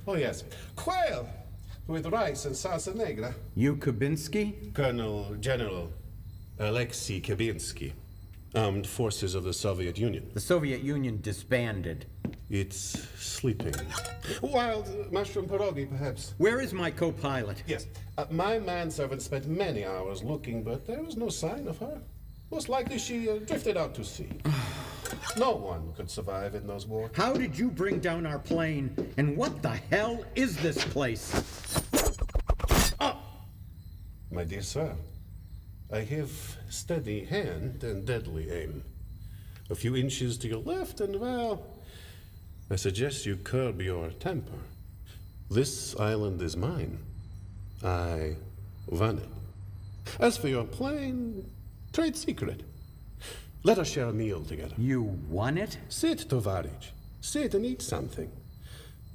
Oh, 0.06 0.16
yes, 0.16 0.44
quail! 0.76 1.26
With 1.86 2.06
rice 2.06 2.44
and 2.44 2.54
salsa 2.54 2.94
negra. 2.94 3.34
You 3.54 3.76
Kabinsky? 3.76 4.72
Colonel 4.74 5.36
General 5.40 5.90
Alexei 6.58 7.20
Kabinsky. 7.20 7.92
Armed 8.54 8.86
forces 8.86 9.34
of 9.34 9.44
the 9.44 9.52
Soviet 9.52 9.98
Union. 9.98 10.30
The 10.34 10.40
Soviet 10.40 10.82
Union 10.82 11.20
disbanded. 11.22 12.04
It's 12.50 13.08
sleeping. 13.16 13.74
Wild 14.42 15.10
mushroom 15.10 15.46
pierogi, 15.48 15.88
perhaps. 15.88 16.34
Where 16.36 16.60
is 16.60 16.74
my 16.74 16.90
co-pilot? 16.90 17.62
Yes. 17.66 17.86
Uh, 18.18 18.26
my 18.30 18.58
manservant 18.58 19.22
spent 19.22 19.46
many 19.46 19.86
hours 19.86 20.22
looking, 20.22 20.62
but 20.62 20.86
there 20.86 21.02
was 21.02 21.16
no 21.16 21.30
sign 21.30 21.66
of 21.66 21.78
her. 21.78 21.98
Most 22.50 22.68
likely 22.68 22.98
she 22.98 23.30
uh, 23.30 23.36
drifted 23.38 23.78
out 23.78 23.94
to 23.94 24.04
sea. 24.04 24.28
no 25.36 25.52
one 25.52 25.92
could 25.94 26.10
survive 26.10 26.54
in 26.54 26.66
those 26.66 26.86
wars. 26.86 27.10
How 27.14 27.32
did 27.32 27.58
you 27.58 27.70
bring 27.70 27.98
down 28.00 28.26
our 28.26 28.38
plane? 28.38 29.12
And 29.16 29.36
what 29.36 29.62
the 29.62 29.70
hell 29.90 30.24
is 30.34 30.56
this 30.58 30.84
place? 30.84 31.32
Oh! 33.00 33.18
My 34.30 34.44
dear 34.44 34.62
sir, 34.62 34.94
I 35.92 36.00
have 36.00 36.30
steady 36.68 37.24
hand 37.24 37.84
and 37.84 38.06
deadly 38.06 38.50
aim. 38.50 38.84
A 39.70 39.74
few 39.74 39.96
inches 39.96 40.38
to 40.38 40.48
your 40.48 40.60
left, 40.60 41.00
and 41.00 41.20
well, 41.20 41.66
I 42.70 42.76
suggest 42.76 43.26
you 43.26 43.36
curb 43.36 43.80
your 43.82 44.10
temper. 44.10 44.58
This 45.50 45.94
island 45.96 46.40
is 46.40 46.56
mine. 46.56 46.98
I 47.84 48.36
run 48.90 49.18
it. 49.18 49.28
As 50.18 50.36
for 50.36 50.48
your 50.48 50.64
plane, 50.64 51.50
trade 51.92 52.16
secret. 52.16 52.62
Let 53.64 53.78
us 53.78 53.88
share 53.88 54.06
a 54.06 54.12
meal 54.12 54.42
together. 54.42 54.74
You 54.76 55.02
won 55.28 55.56
it? 55.56 55.78
Sit, 55.88 56.28
Tovarich. 56.28 56.90
Sit 57.20 57.54
and 57.54 57.64
eat 57.64 57.80
something. 57.80 58.28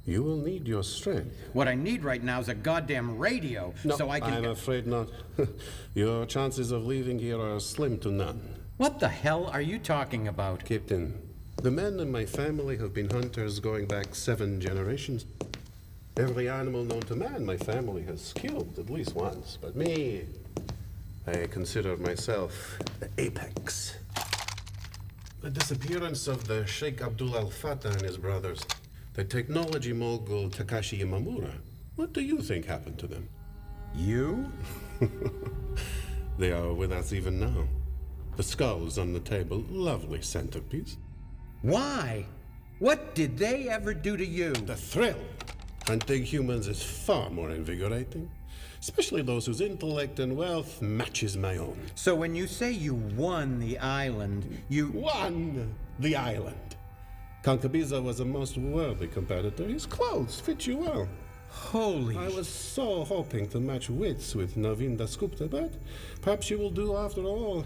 You 0.06 0.22
will 0.22 0.38
need 0.38 0.66
your 0.66 0.82
strength. 0.82 1.36
What 1.52 1.68
I 1.68 1.74
need 1.74 2.02
right 2.02 2.22
now 2.22 2.40
is 2.40 2.48
a 2.48 2.54
goddamn 2.54 3.18
radio, 3.18 3.74
no, 3.84 3.94
so 3.94 4.08
I 4.08 4.20
can. 4.20 4.32
I'm 4.32 4.46
afraid 4.46 4.86
not. 4.86 5.10
your 5.94 6.24
chances 6.24 6.70
of 6.70 6.86
leaving 6.86 7.18
here 7.18 7.38
are 7.38 7.60
slim 7.60 7.98
to 7.98 8.10
none. 8.10 8.40
What 8.78 9.00
the 9.00 9.08
hell 9.08 9.48
are 9.48 9.60
you 9.60 9.78
talking 9.78 10.28
about? 10.28 10.64
Captain, 10.64 11.20
the 11.62 11.70
men 11.70 12.00
in 12.00 12.10
my 12.10 12.24
family 12.24 12.78
have 12.78 12.94
been 12.94 13.10
hunters 13.10 13.60
going 13.60 13.84
back 13.84 14.14
seven 14.14 14.62
generations. 14.62 15.26
Every 16.16 16.48
animal 16.48 16.84
known 16.84 17.02
to 17.02 17.14
man 17.14 17.44
my 17.44 17.58
family 17.58 18.02
has 18.04 18.32
killed 18.32 18.78
at 18.78 18.88
least 18.88 19.14
once, 19.14 19.58
but 19.60 19.76
me, 19.76 20.24
I 21.26 21.46
consider 21.48 21.98
myself 21.98 22.78
the 22.98 23.10
apex. 23.18 23.98
The 25.40 25.50
disappearance 25.50 26.26
of 26.26 26.48
the 26.48 26.66
Sheikh 26.66 27.00
Abdul 27.00 27.36
Al 27.36 27.46
Fattah 27.46 27.92
and 27.92 28.02
his 28.02 28.16
brothers, 28.18 28.60
the 29.14 29.22
technology 29.22 29.92
mogul 29.92 30.50
Takashi 30.50 31.00
Imamura. 31.00 31.52
What 31.94 32.12
do 32.12 32.20
you 32.20 32.42
think 32.42 32.66
happened 32.66 32.98
to 32.98 33.06
them? 33.06 33.28
You? 33.94 34.50
they 36.38 36.50
are 36.50 36.72
with 36.72 36.90
us 36.90 37.12
even 37.12 37.38
now. 37.38 37.68
The 38.36 38.42
skulls 38.42 38.98
on 38.98 39.12
the 39.12 39.20
table, 39.20 39.64
lovely 39.70 40.22
centerpiece. 40.22 40.96
Why? 41.62 42.26
What 42.80 43.14
did 43.14 43.38
they 43.38 43.68
ever 43.68 43.94
do 43.94 44.16
to 44.16 44.26
you? 44.26 44.52
The 44.52 44.74
thrill. 44.74 45.20
Hunting 45.86 46.24
humans 46.24 46.66
is 46.66 46.82
far 46.82 47.30
more 47.30 47.50
invigorating, 47.50 48.28
especially 48.80 49.22
those 49.22 49.46
whose 49.46 49.60
intellect 49.60 50.18
and 50.20 50.36
wealth 50.36 50.80
matches 50.82 51.36
my 51.36 51.56
own. 51.56 51.78
So 51.94 52.14
when 52.14 52.34
you 52.34 52.46
say 52.46 52.70
you 52.70 52.94
won 52.94 53.58
the 53.58 53.78
island, 53.78 54.62
you 54.68 54.88
won 54.88 55.74
the 55.98 56.16
island. 56.16 56.76
Concabiza 57.42 58.02
was 58.02 58.20
a 58.20 58.24
most 58.24 58.58
worthy 58.58 59.06
competitor. 59.06 59.64
His 59.64 59.86
clothes 59.86 60.40
fit 60.40 60.66
you 60.66 60.78
well. 60.78 61.08
Holy. 61.50 62.16
I 62.16 62.28
was 62.28 62.48
so 62.48 63.04
hoping 63.04 63.48
to 63.48 63.60
match 63.60 63.88
wits 63.88 64.34
with 64.34 64.56
Navin 64.56 64.98
Dasgupta, 64.98 65.48
but 65.50 65.72
perhaps 66.20 66.50
you 66.50 66.58
will 66.58 66.70
do 66.70 66.96
after 66.96 67.22
all. 67.22 67.64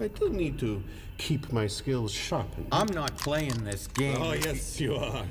I 0.00 0.08
do 0.08 0.30
need 0.30 0.58
to 0.60 0.82
keep 1.18 1.52
my 1.52 1.66
skills 1.66 2.12
sharpened. 2.12 2.68
I'm 2.72 2.92
not 2.94 3.16
playing 3.18 3.64
this 3.64 3.86
game. 3.86 4.16
Oh, 4.20 4.32
yes, 4.32 4.80
you 4.80 4.96
are. 4.96 5.26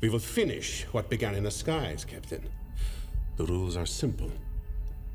We 0.00 0.10
will 0.10 0.18
finish 0.18 0.84
what 0.92 1.08
began 1.08 1.34
in 1.34 1.44
the 1.44 1.50
skies, 1.50 2.04
Captain. 2.04 2.48
The 3.36 3.44
rules 3.46 3.76
are 3.76 3.86
simple. 3.86 4.30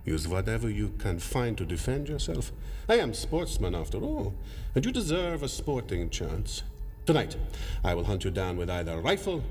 Use 0.05 0.27
whatever 0.27 0.69
you 0.69 0.89
can 0.99 1.17
find 1.17 1.57
to 1.57 1.65
defend 1.65 2.07
yourself. 2.07 2.51
I 2.87 2.97
am 2.97 3.15
sportsman 3.15 3.73
after 3.73 3.97
all, 3.97 4.35
and 4.75 4.85
you 4.85 4.91
deserve 4.91 5.41
a 5.41 5.49
sporting 5.49 6.11
chance. 6.11 6.61
Tonight, 7.07 7.35
I 7.83 7.95
will 7.95 8.03
hunt 8.03 8.23
you 8.23 8.29
down 8.29 8.55
with 8.55 8.69
either 8.69 8.93
a 8.93 9.01
rifle 9.01 9.43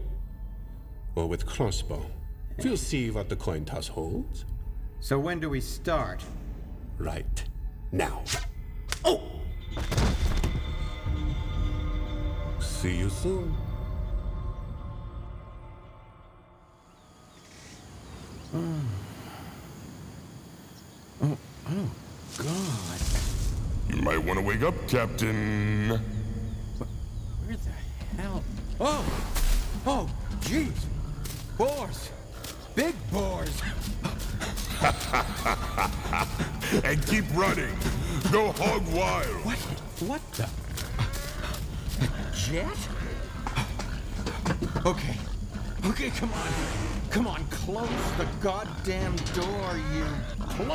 or 1.17 1.29
with 1.29 1.45
crossbow. 1.45 2.07
We'll 2.63 2.77
see 2.77 3.11
what 3.11 3.29
the 3.29 3.37
coin 3.37 3.65
toss 3.65 3.89
holds. 3.89 4.45
So 5.01 5.19
when 5.19 5.41
do 5.41 5.51
we 5.51 5.61
start? 5.61 6.23
Right 6.99 7.45
now. 7.91 8.23
Oh! 9.05 9.23
See 12.61 12.97
you 12.97 13.11
soon. 13.11 13.57
Oh. 18.55 19.04
Oh, 21.23 21.39
oh, 21.69 21.91
God. 22.39 23.01
You 23.89 24.03
might 24.03 24.19
want 24.19 24.39
to 24.39 24.45
wake 24.45 24.63
up, 24.63 24.75
Captain. 24.89 25.89
Where 25.89 27.57
the 27.57 27.71
hell? 28.21 28.43
Oh! 28.81 29.05
Oh, 29.87 30.11
jeez! 30.41 30.73
Boars! 31.57 32.11
Big 32.75 32.95
boars! 33.13 33.63
and 36.85 37.07
keep 37.07 37.25
running. 37.35 37.77
Go 38.33 38.51
hog 38.53 38.87
wild. 38.93 39.45
What? 39.45 39.59
What 40.01 40.33
the? 40.33 40.49
Jet? 42.35 42.77
Okay. 44.85 45.17
Okay, 45.87 46.11
come 46.11 46.33
on. 46.33 46.94
Come 47.15 47.29
on, 47.29 47.45
close 47.45 47.89
the 48.17 48.27
goddamn 48.41 49.15
door, 49.35 49.81
you. 49.95 50.05
Close! 50.41 50.75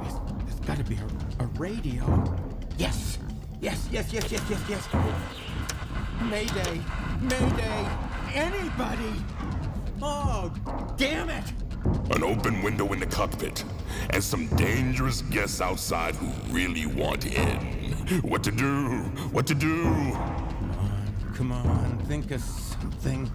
There's, 0.00 0.14
there's 0.48 0.60
gotta 0.66 0.82
be 0.82 0.96
a, 0.96 1.44
a 1.44 1.46
radio. 1.58 2.24
Yes! 2.76 3.18
Yes, 3.60 3.88
yes, 3.92 4.12
yes, 4.12 4.32
yes, 4.32 4.42
yes, 4.50 4.60
yes. 4.68 4.88
Mayday! 6.28 6.80
Mayday! 7.20 7.88
Anybody! 8.34 9.14
Oh, 10.02 10.52
damn 10.96 11.30
it! 11.30 11.52
An 12.16 12.24
open 12.24 12.62
window 12.62 12.92
in 12.92 12.98
the 12.98 13.06
cockpit, 13.06 13.62
and 14.10 14.22
some 14.22 14.46
dangerous 14.56 15.22
guests 15.22 15.60
outside 15.60 16.14
who 16.14 16.28
really 16.52 16.86
want 16.86 17.26
in. 17.26 17.56
What 18.22 18.42
to 18.44 18.50
do? 18.50 19.02
What 19.32 19.46
to 19.46 19.54
do? 19.54 19.84
Come 21.34 21.52
on, 21.52 21.98
think 22.06 22.30
of 22.32 22.40
something. 22.40 23.30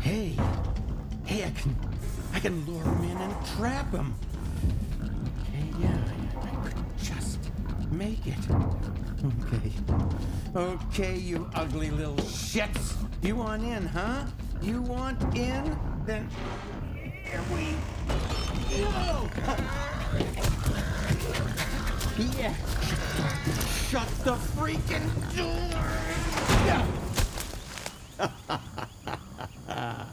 Hey, 0.00 0.36
hey, 1.24 1.44
I 1.44 1.50
can, 1.50 1.76
I 2.32 2.40
can 2.40 2.64
lure 2.64 2.82
him 2.82 3.04
in 3.04 3.16
and 3.16 3.46
trap 3.56 3.92
him. 3.92 4.14
Okay, 5.42 5.64
yeah, 5.80 5.98
I 6.42 6.54
could 6.64 6.76
just 7.02 7.38
make 7.90 8.26
it. 8.26 8.38
Okay, 9.24 9.72
okay, 10.54 11.16
you 11.16 11.50
ugly 11.54 11.90
little 11.90 12.16
shits. 12.16 12.94
You 13.20 13.36
want 13.36 13.64
in, 13.64 13.84
huh? 13.84 14.24
You 14.62 14.80
want 14.82 15.20
in? 15.36 15.76
Then 16.06 16.28
here 17.24 17.42
we 17.52 17.64
go. 17.64 17.97
Yeah. 22.38 22.54
Shut 23.88 24.08
the 24.24 24.34
freaking 24.56 25.08
door. 25.36 25.86
Yeah. 26.66 26.84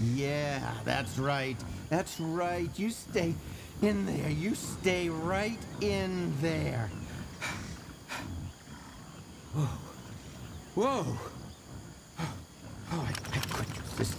yeah, 0.00 0.74
that's 0.84 1.18
right. 1.18 1.56
That's 1.88 2.18
right. 2.18 2.70
You 2.76 2.90
stay 2.90 3.34
in 3.82 4.06
there. 4.06 4.30
You 4.30 4.54
stay 4.54 5.08
right 5.08 5.58
in 5.80 6.32
there. 6.40 6.90
Whoa. 9.54 9.66
Whoa. 10.74 11.18
Oh, 12.92 13.06
I, 13.06 13.10
I 13.10 13.38
could 13.38 13.68
use 13.76 13.94
this. 13.96 14.16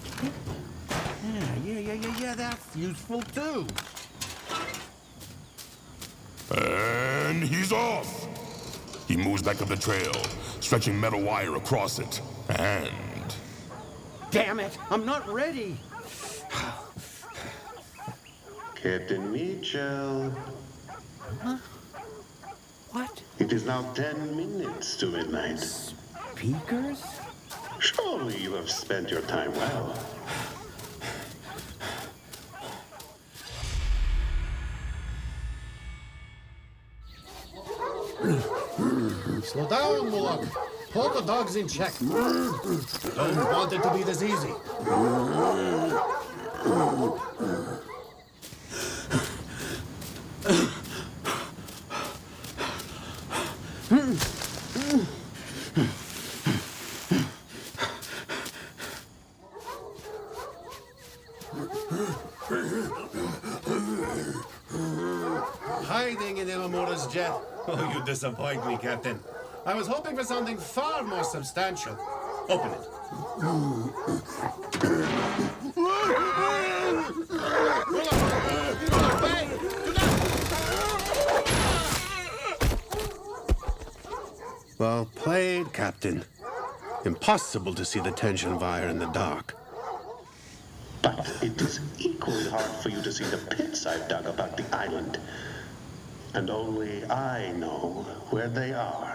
Yeah, 1.23 1.55
yeah, 1.65 1.95
yeah, 2.31 2.43
yeah, 2.43 2.49
yeah, 2.49 2.49
that's 2.49 2.75
useful 2.75 3.21
too. 3.21 3.67
And 6.55 7.43
he's 7.43 7.71
off. 7.71 8.27
He 9.07 9.17
moves 9.17 9.41
back 9.41 9.61
up 9.61 9.67
the 9.67 9.75
trail, 9.75 10.13
stretching 10.59 10.99
metal 10.99 11.21
wire 11.21 11.55
across 11.55 11.99
it. 11.99 12.21
And. 12.49 13.35
Damn 14.31 14.59
it! 14.59 14.77
I'm 14.89 15.05
not 15.05 15.27
ready! 15.27 15.77
Captain 18.75 19.31
Mitchell. 19.31 20.33
Huh? 21.41 21.57
What? 22.91 23.21
It 23.39 23.53
is 23.53 23.65
now 23.65 23.83
ten 23.93 24.35
minutes 24.35 24.95
to 24.97 25.07
midnight. 25.07 25.59
Speakers? 25.59 27.03
Surely 27.79 28.37
you 28.37 28.53
have 28.53 28.69
spent 28.69 29.11
your 29.11 29.21
time 29.21 29.53
well. 29.55 29.93
Slow 39.43 39.67
down, 39.67 40.11
Mulak. 40.11 40.45
Hold 40.93 41.13
the 41.15 41.21
dogs 41.21 41.55
in 41.55 41.67
check. 41.67 41.93
Don't 41.99 43.35
want 43.51 43.73
it 43.73 43.81
to 43.81 43.93
be 43.93 44.03
this 44.03 44.21
easy. 44.21 44.53
Hiding 65.83 66.37
in 66.37 66.47
Imamura's 66.47 67.07
jet. 67.07 67.31
Oh, 67.67 67.93
you 67.93 68.03
disappoint 68.05 68.65
me, 68.65 68.77
Captain. 68.77 69.19
I 69.65 69.70
was 69.81 69.87
hoping 69.87 70.15
for 70.15 70.23
something 70.23 70.57
far 70.57 71.01
more 71.01 71.23
substantial. 71.23 71.97
Open 72.49 72.69
it. 72.69 72.87
Well 84.77 85.09
played, 85.15 85.73
Captain. 85.73 86.25
Impossible 87.03 87.73
to 87.73 87.83
see 87.83 88.01
the 88.01 88.11
tension 88.11 88.59
wire 88.59 88.87
in 88.87 88.99
the 88.99 89.07
dark. 89.07 89.55
But 91.01 91.27
it 91.41 91.59
is 91.59 91.79
equally 91.97 92.47
hard 92.51 92.69
for 92.83 92.89
you 92.89 93.01
to 93.01 93.11
see 93.11 93.23
the 93.23 93.37
pits 93.37 93.87
I've 93.87 94.07
dug 94.07 94.27
about 94.27 94.57
the 94.57 94.75
island. 94.75 95.17
And 96.35 96.51
only 96.51 97.03
I 97.05 97.51
know 97.53 98.05
where 98.29 98.47
they 98.47 98.73
are. 98.73 99.10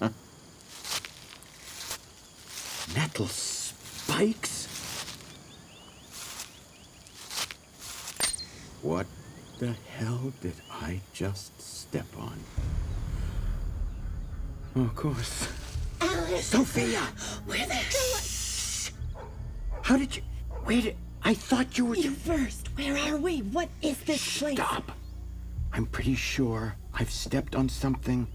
Metal 2.94 3.26
spikes? 3.26 4.66
What 8.82 9.06
the 9.58 9.74
hell 9.96 10.32
did 10.40 10.54
I 10.70 11.00
just 11.12 11.60
step 11.60 12.06
on? 12.18 12.38
Oh, 14.76 14.82
of 14.82 14.94
course. 14.94 15.48
Alice! 16.00 16.46
Sophia! 16.46 17.00
Where 17.46 17.66
the 17.66 17.74
hell? 17.74 18.20
How 19.82 19.96
did 19.96 20.16
you. 20.16 20.22
Wait, 20.66 20.94
I 21.22 21.34
thought 21.34 21.76
you 21.76 21.86
were. 21.86 21.96
You 21.96 22.12
first. 22.12 22.68
Where 22.76 22.96
are 22.96 23.16
we? 23.16 23.38
What 23.40 23.68
is 23.82 23.98
this 24.04 24.38
place? 24.38 24.54
Stop! 24.54 24.92
I'm 25.72 25.86
pretty 25.86 26.14
sure 26.14 26.76
I've 26.94 27.10
stepped 27.10 27.54
on 27.54 27.68
something 27.68 28.28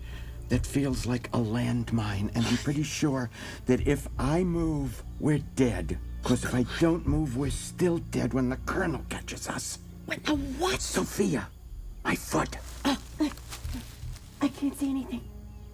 that 0.49 0.65
feels 0.65 1.05
like 1.05 1.27
a 1.27 1.39
landmine, 1.39 2.35
and 2.35 2.45
I'm 2.45 2.57
pretty 2.57 2.83
sure 2.83 3.29
that 3.65 3.87
if 3.87 4.07
I 4.17 4.43
move, 4.43 5.03
we're 5.19 5.43
dead. 5.55 5.97
Because 6.21 6.43
if 6.43 6.55
I 6.55 6.65
don't 6.79 7.05
move, 7.07 7.37
we're 7.37 7.51
still 7.51 7.99
dead 8.09 8.33
when 8.33 8.49
the 8.49 8.57
Colonel 8.65 9.01
catches 9.09 9.47
us. 9.47 9.79
What? 10.05 10.19
A 10.27 10.35
what? 10.35 10.81
Sophia! 10.81 11.47
My 12.03 12.15
foot! 12.15 12.57
I 12.85 14.47
can't 14.49 14.77
see 14.77 14.89
anything. 14.89 15.21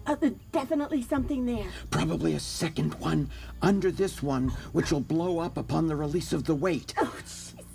Uh, 0.06 0.16
there's 0.16 0.32
definitely 0.50 1.02
something 1.02 1.46
there. 1.46 1.66
Probably 1.90 2.34
a 2.34 2.40
second 2.40 2.94
one 2.94 3.30
under 3.60 3.90
this 3.90 4.22
one, 4.22 4.48
which 4.72 4.90
will 4.90 5.00
blow 5.00 5.38
up 5.38 5.56
upon 5.56 5.86
the 5.86 5.96
release 5.96 6.32
of 6.32 6.44
the 6.44 6.54
weight. 6.54 6.94
Oh, 6.98 7.14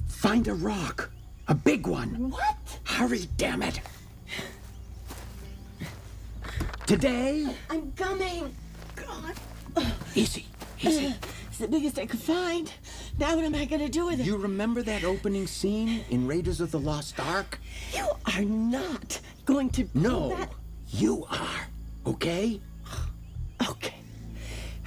Find 0.08 0.48
a 0.48 0.54
rock. 0.54 1.12
A 1.48 1.56
big 1.56 1.88
one. 1.88 2.32
What? 2.32 2.80
Hurry, 2.84 3.28
damn 3.38 3.62
it. 3.62 3.80
Today? 6.88 7.46
I'm 7.70 7.92
coming. 7.98 8.56
God. 8.96 9.34
Easy, 10.16 10.46
easy. 10.82 11.08
Uh, 11.08 11.14
it's 11.50 11.58
the 11.58 11.68
biggest 11.68 12.00
I 12.00 12.06
could 12.06 12.22
find. 12.22 12.72
Now 13.20 13.36
what 13.36 13.44
am 13.44 13.54
I 13.56 13.66
gonna 13.66 13.90
do 13.90 14.06
with 14.06 14.22
it? 14.22 14.26
You 14.26 14.38
remember 14.38 14.82
that 14.84 15.04
opening 15.04 15.48
scene 15.48 16.06
in 16.10 16.26
Raiders 16.28 16.62
of 16.62 16.72
the 16.72 16.80
Lost 16.80 17.20
Ark? 17.20 17.60
You 17.94 18.08
are 18.34 18.42
not 18.42 19.20
going 19.44 19.70
to 19.72 19.86
No, 19.94 20.30
that. 20.30 20.50
you 20.88 21.26
are. 21.30 21.68
Okay? 22.06 22.62
Okay. 23.70 23.96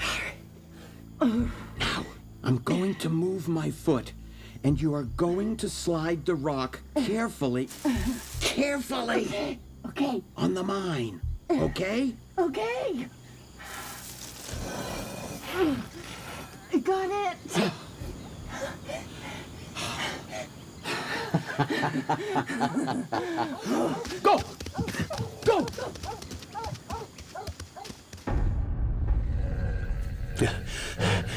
All 0.01 1.29
right. 1.29 1.49
Now, 1.79 2.07
I'm 2.43 2.57
going 2.59 2.95
to 2.95 3.11
move 3.11 3.47
my 3.47 3.71
foot, 3.71 4.15
and 4.65 4.81
you 4.81 4.95
are 4.95 5.03
going 5.03 5.59
to 5.59 5.69
slide 5.69 6.25
the 6.25 6.35
rock 6.35 6.81
carefully, 6.97 7.69
uh-huh. 7.85 8.13
carefully 8.41 9.27
Okay. 9.27 9.59
Okay. 9.87 10.23
on 10.39 10.55
the 10.55 10.63
mine. 10.63 11.21
Okay? 11.51 12.15
Okay. 12.39 13.09
Got 16.85 17.11
it. 17.11 17.37
Go! 24.23 24.41
Go! 25.45 25.67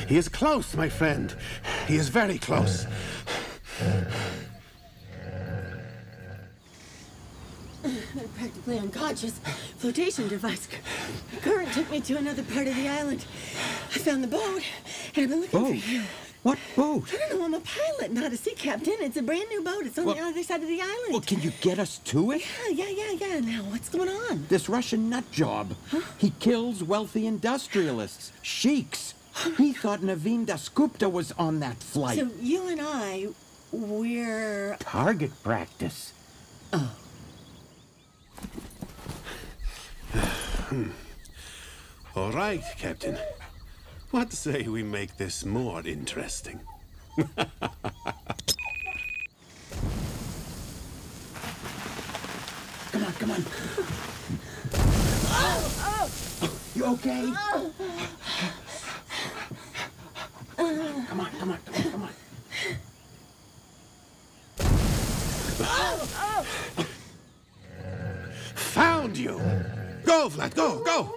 He 0.08 0.18
is 0.18 0.30
close, 0.30 0.76
my 0.76 0.90
friend. 0.90 1.36
He 1.88 1.96
is 1.96 2.10
very 2.10 2.38
close. 2.38 2.86
I'm 7.84 8.28
practically 8.38 8.78
unconscious. 9.14 9.40
Flotation 9.78 10.28
device. 10.28 10.68
Current 11.42 11.72
took 11.74 11.90
me 11.92 12.02
to 12.02 12.18
another 12.18 12.44
part 12.44 12.68
of 12.68 12.76
the 12.76 12.88
island. 12.88 13.26
I 13.94 14.00
found 14.00 14.24
the 14.24 14.28
boat, 14.28 14.64
and 15.16 15.24
I've 15.24 15.30
been 15.30 15.42
looking 15.42 15.60
Boat? 15.60 15.68
for 15.80 15.90
you. 15.92 16.02
What 16.42 16.58
boat? 16.76 17.04
I 17.14 17.18
don't 17.30 17.40
know. 17.40 17.46
I'm 17.46 17.54
a 17.54 17.62
pilot, 17.62 18.12
not 18.12 18.34
a 18.34 18.38
sea 18.38 18.54
captain. 18.56 18.96
It's 19.00 19.16
a 19.16 19.22
brand 19.22 19.48
new 19.50 19.62
boat. 19.62 19.86
It's 19.86 19.98
on 19.98 20.06
Well- 20.06 20.16
the 20.16 20.22
other 20.22 20.44
side 20.44 20.62
of 20.62 20.68
the 20.68 20.82
island. 20.82 21.12
Well, 21.12 21.22
can 21.22 21.42
you 21.42 21.52
get 21.62 21.80
us 21.80 22.00
to 22.06 22.32
it? 22.32 22.42
Yeah, 22.70 22.86
yeah, 22.86 23.12
yeah, 23.12 23.28
yeah. 23.28 23.40
Now, 23.40 23.64
what's 23.70 23.88
going 23.88 24.10
on? 24.10 24.46
This 24.50 24.68
Russian 24.68 25.10
nut 25.10 25.30
job. 25.32 25.76
He 26.18 26.32
kills 26.40 26.84
wealthy 26.84 27.28
industrialists, 27.28 28.32
sheiks. 28.42 29.14
He 29.58 29.74
thought 29.74 30.02
Naveen 30.02 30.46
Dasgupta 30.46 31.10
was 31.12 31.32
on 31.34 31.60
that 31.62 31.78
flight. 31.78 32.20
So 32.20 32.30
you 32.42 32.68
and 32.68 32.82
I, 32.82 33.28
we're 33.72 34.76
Target 34.80 35.32
practice. 35.44 36.12
Oh. 36.74 36.92
All 42.16 42.32
right, 42.32 42.62
Captain. 42.78 43.18
What 44.12 44.32
say 44.32 44.68
we 44.68 44.84
make 44.84 45.18
this 45.18 45.44
more 45.46 45.82
interesting? 45.86 46.60
Come 52.92 53.06
on, 53.06 53.14
come 53.14 53.32
on. 53.32 53.44
You 56.76 56.86
okay? 56.86 57.34
Come 60.56 60.80
on, 60.80 61.06
come 61.08 61.20
on, 61.20 61.30
come 61.38 61.50
on, 61.50 61.58
come 61.92 62.04
on. 62.04 62.10
Found 68.56 69.18
you! 69.18 69.42
Go, 70.04 70.30
Vlad, 70.30 70.56
go, 70.56 70.84
go! 70.84 71.14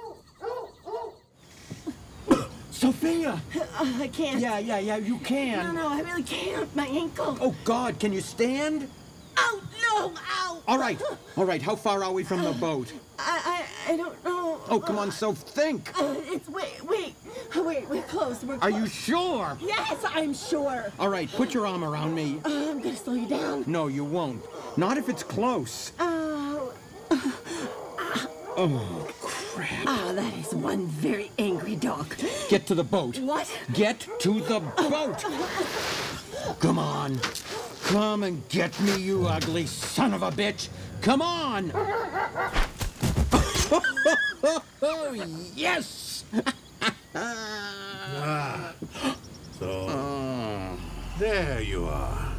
Sophia! 2.71 3.41
Uh, 3.55 3.93
I 4.01 4.09
can't. 4.09 4.41
Yeah, 4.41 4.59
yeah, 4.59 4.79
yeah, 4.79 4.97
you 4.97 5.19
can. 5.19 5.75
no, 5.75 5.83
no, 5.83 5.89
I 5.89 6.01
really 6.01 6.23
can't. 6.23 6.75
My 6.77 6.87
ankle. 6.87 7.37
Oh, 7.41 7.55
God, 7.65 7.99
can 7.99 8.13
you 8.13 8.21
stand? 8.21 8.89
Ow! 9.39 9.61
No! 9.83 10.13
Ow! 10.17 10.63
All 10.69 10.79
right, 10.79 11.01
all 11.37 11.45
right, 11.45 11.63
how 11.63 11.77
far 11.77 12.03
are 12.03 12.13
we 12.13 12.25
from 12.25 12.43
the 12.43 12.53
boat? 12.53 12.93
I, 13.19 13.65
I, 13.89 13.93
I 13.93 13.97
don't 13.97 14.25
know. 14.25 14.61
Oh, 14.69 14.81
come 14.81 14.99
on, 14.99 15.11
so 15.11 15.33
think. 15.33 15.91
Uh, 15.99 16.15
it's 16.19 16.49
wait, 16.49 16.83
wait, 16.85 17.15
Oh, 17.55 17.63
wait. 17.63 17.89
We're 17.89 18.03
close. 18.03 18.45
We're 18.45 18.59
close. 18.59 18.73
Are 18.73 18.79
you 18.79 18.87
sure? 18.87 19.57
Yes, 19.61 20.05
I'm 20.05 20.35
sure. 20.35 20.93
All 20.99 21.09
right, 21.09 21.31
put 21.33 21.55
your 21.55 21.67
arm 21.67 21.85
around 21.85 22.15
me. 22.15 22.41
Uh, 22.45 22.71
I'm 22.71 22.81
gonna 22.81 22.97
slow 22.97 23.15
you 23.15 23.27
down. 23.27 23.65
No, 23.67 23.87
you 23.87 24.05
won't. 24.05 24.45
Not 24.77 24.99
if 24.99 25.09
it's 25.09 25.23
close. 25.23 25.93
Oh. 25.99 26.26
Oh, 28.59 29.07
crap. 29.21 29.87
Ah, 29.87 30.13
that 30.15 30.33
is 30.35 30.55
one 30.55 30.87
very 30.87 31.31
angry 31.39 31.77
dog. 31.77 32.17
Get 32.49 32.67
to 32.69 32.75
the 32.75 32.85
boat. 32.85 33.19
What? 33.19 33.47
Get 33.75 34.07
to 34.21 34.41
the 34.41 34.61
boat. 34.61 35.25
Come 36.59 36.79
on. 36.79 37.21
Come 37.85 38.23
and 38.23 38.49
get 38.49 38.81
me, 38.81 38.97
you 38.97 39.27
ugly 39.27 39.67
son 39.67 40.15
of 40.15 40.23
a 40.23 40.31
bitch. 40.31 40.69
Come 41.03 41.21
on. 41.21 41.71
Oh, 44.83 45.13
yes. 45.55 46.25
Ah. 47.15 48.73
So, 49.59 50.77
there 51.19 51.61
you 51.61 51.85
are. 51.85 52.33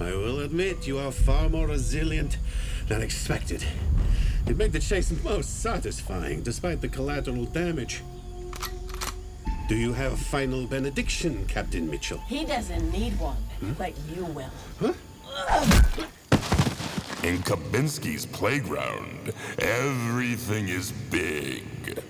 I 0.00 0.10
will 0.10 0.40
admit 0.40 0.86
you 0.86 0.98
are 0.98 1.12
far 1.12 1.48
more 1.48 1.68
resilient 1.68 2.36
than 2.88 3.00
expected. 3.00 3.64
It 4.46 4.58
made 4.58 4.72
the 4.72 4.78
chase 4.78 5.10
most 5.24 5.62
satisfying, 5.62 6.42
despite 6.42 6.80
the 6.80 6.88
collateral 6.88 7.46
damage. 7.46 8.02
Do 9.68 9.74
you 9.74 9.94
have 9.94 10.12
a 10.12 10.16
final 10.16 10.66
benediction, 10.66 11.46
Captain 11.46 11.88
Mitchell? 11.90 12.18
He 12.26 12.44
doesn't 12.44 12.92
need 12.92 13.18
one, 13.18 13.36
hmm? 13.60 13.72
but 13.72 13.94
you 14.14 14.26
will. 14.26 14.50
In 17.22 17.38
Kabinsky's 17.38 18.26
playground, 18.26 19.32
everything 19.58 20.68
is 20.68 20.92
big. 20.92 22.02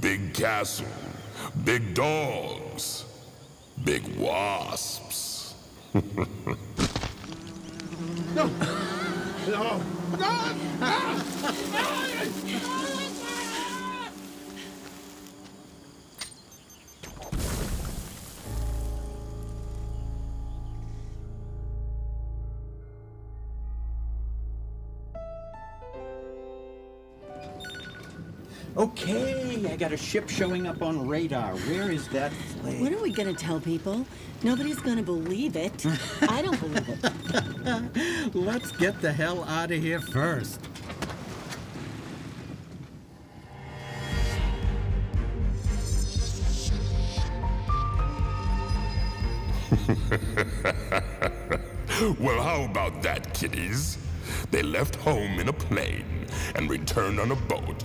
Big 0.00 0.34
castle, 0.34 0.86
big 1.64 1.94
dogs, 1.94 3.04
big 3.84 4.04
wasps. 4.16 5.54
No! 8.34 8.97
No! 9.48 9.80
Okay, 28.76 29.66
I 29.66 29.76
got 29.76 29.92
a 29.92 29.96
ship 29.96 30.28
showing 30.28 30.66
up 30.66 30.82
on 30.82 31.08
radar. 31.08 31.56
Where 31.56 31.90
is 31.90 32.06
that 32.08 32.32
flag? 32.32 32.80
What 32.80 32.92
are 32.92 33.02
we 33.02 33.10
gonna 33.10 33.32
tell 33.32 33.58
people? 33.58 34.06
Nobody's 34.42 34.78
gonna 34.78 35.02
believe 35.02 35.56
it. 35.56 35.86
I 36.28 36.42
don't 36.42 36.60
believe 36.60 36.88
it. 36.88 37.57
Let's 38.34 38.72
get 38.72 39.00
the 39.00 39.12
hell 39.12 39.44
out 39.44 39.70
of 39.70 39.80
here 39.82 40.00
first. 40.00 40.60
well, 52.18 52.42
how 52.42 52.64
about 52.64 53.02
that, 53.02 53.32
kiddies? 53.34 53.98
They 54.50 54.62
left 54.62 54.96
home 54.96 55.38
in 55.40 55.48
a 55.48 55.52
plane 55.52 56.26
and 56.54 56.70
returned 56.70 57.20
on 57.20 57.32
a 57.32 57.36
boat. 57.36 57.84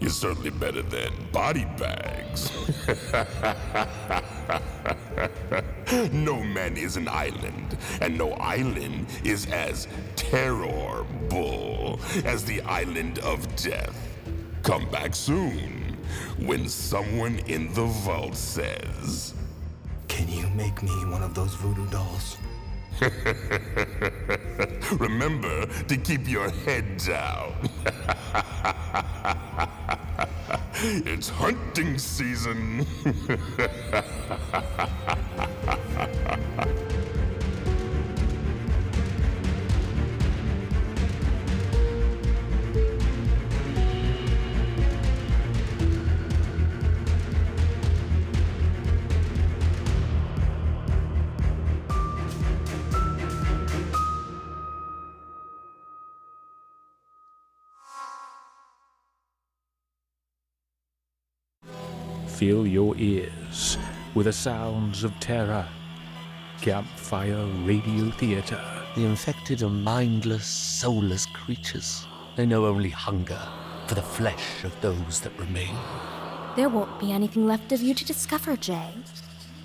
You're 0.00 0.10
certainly 0.10 0.50
better 0.50 0.82
than 0.82 1.10
body 1.32 1.64
bags. 1.78 2.52
no 6.12 6.42
man 6.42 6.76
is 6.76 6.96
an 6.96 7.08
island, 7.08 7.76
and 8.00 8.16
no 8.16 8.32
island 8.32 9.06
is 9.24 9.46
as 9.46 9.88
terrible 10.16 12.00
as 12.24 12.44
the 12.44 12.60
island 12.62 13.18
of 13.20 13.54
death. 13.56 13.96
Come 14.62 14.88
back 14.90 15.14
soon 15.14 15.96
when 16.38 16.68
someone 16.68 17.38
in 17.46 17.72
the 17.74 17.84
vault 17.84 18.34
says, 18.34 19.34
Can 20.08 20.28
you 20.28 20.48
make 20.50 20.82
me 20.82 20.90
one 21.06 21.22
of 21.22 21.34
those 21.34 21.54
voodoo 21.54 21.88
dolls? 21.90 22.36
Remember 24.92 25.66
to 25.66 25.96
keep 25.96 26.28
your 26.28 26.48
head 26.50 26.96
down. 26.98 27.52
it's 30.84 31.30
hunting 31.30 31.98
season. 31.98 32.86
Fill 62.44 62.66
your 62.66 62.94
ears 62.98 63.78
with 64.14 64.26
the 64.26 64.32
sounds 64.34 65.02
of 65.02 65.18
terror. 65.18 65.66
Campfire 66.60 67.46
Radio 67.64 68.10
Theater. 68.10 68.60
The 68.94 69.06
infected 69.06 69.62
are 69.62 69.70
mindless, 69.70 70.44
soulless 70.44 71.24
creatures. 71.24 72.04
They 72.36 72.44
know 72.44 72.66
only 72.66 72.90
hunger 72.90 73.40
for 73.86 73.94
the 73.94 74.02
flesh 74.02 74.62
of 74.62 74.78
those 74.82 75.22
that 75.22 75.32
remain. 75.38 75.74
There 76.54 76.68
won't 76.68 77.00
be 77.00 77.12
anything 77.12 77.46
left 77.46 77.72
of 77.72 77.80
you 77.80 77.94
to 77.94 78.04
discover, 78.04 78.58
Jay. 78.58 78.90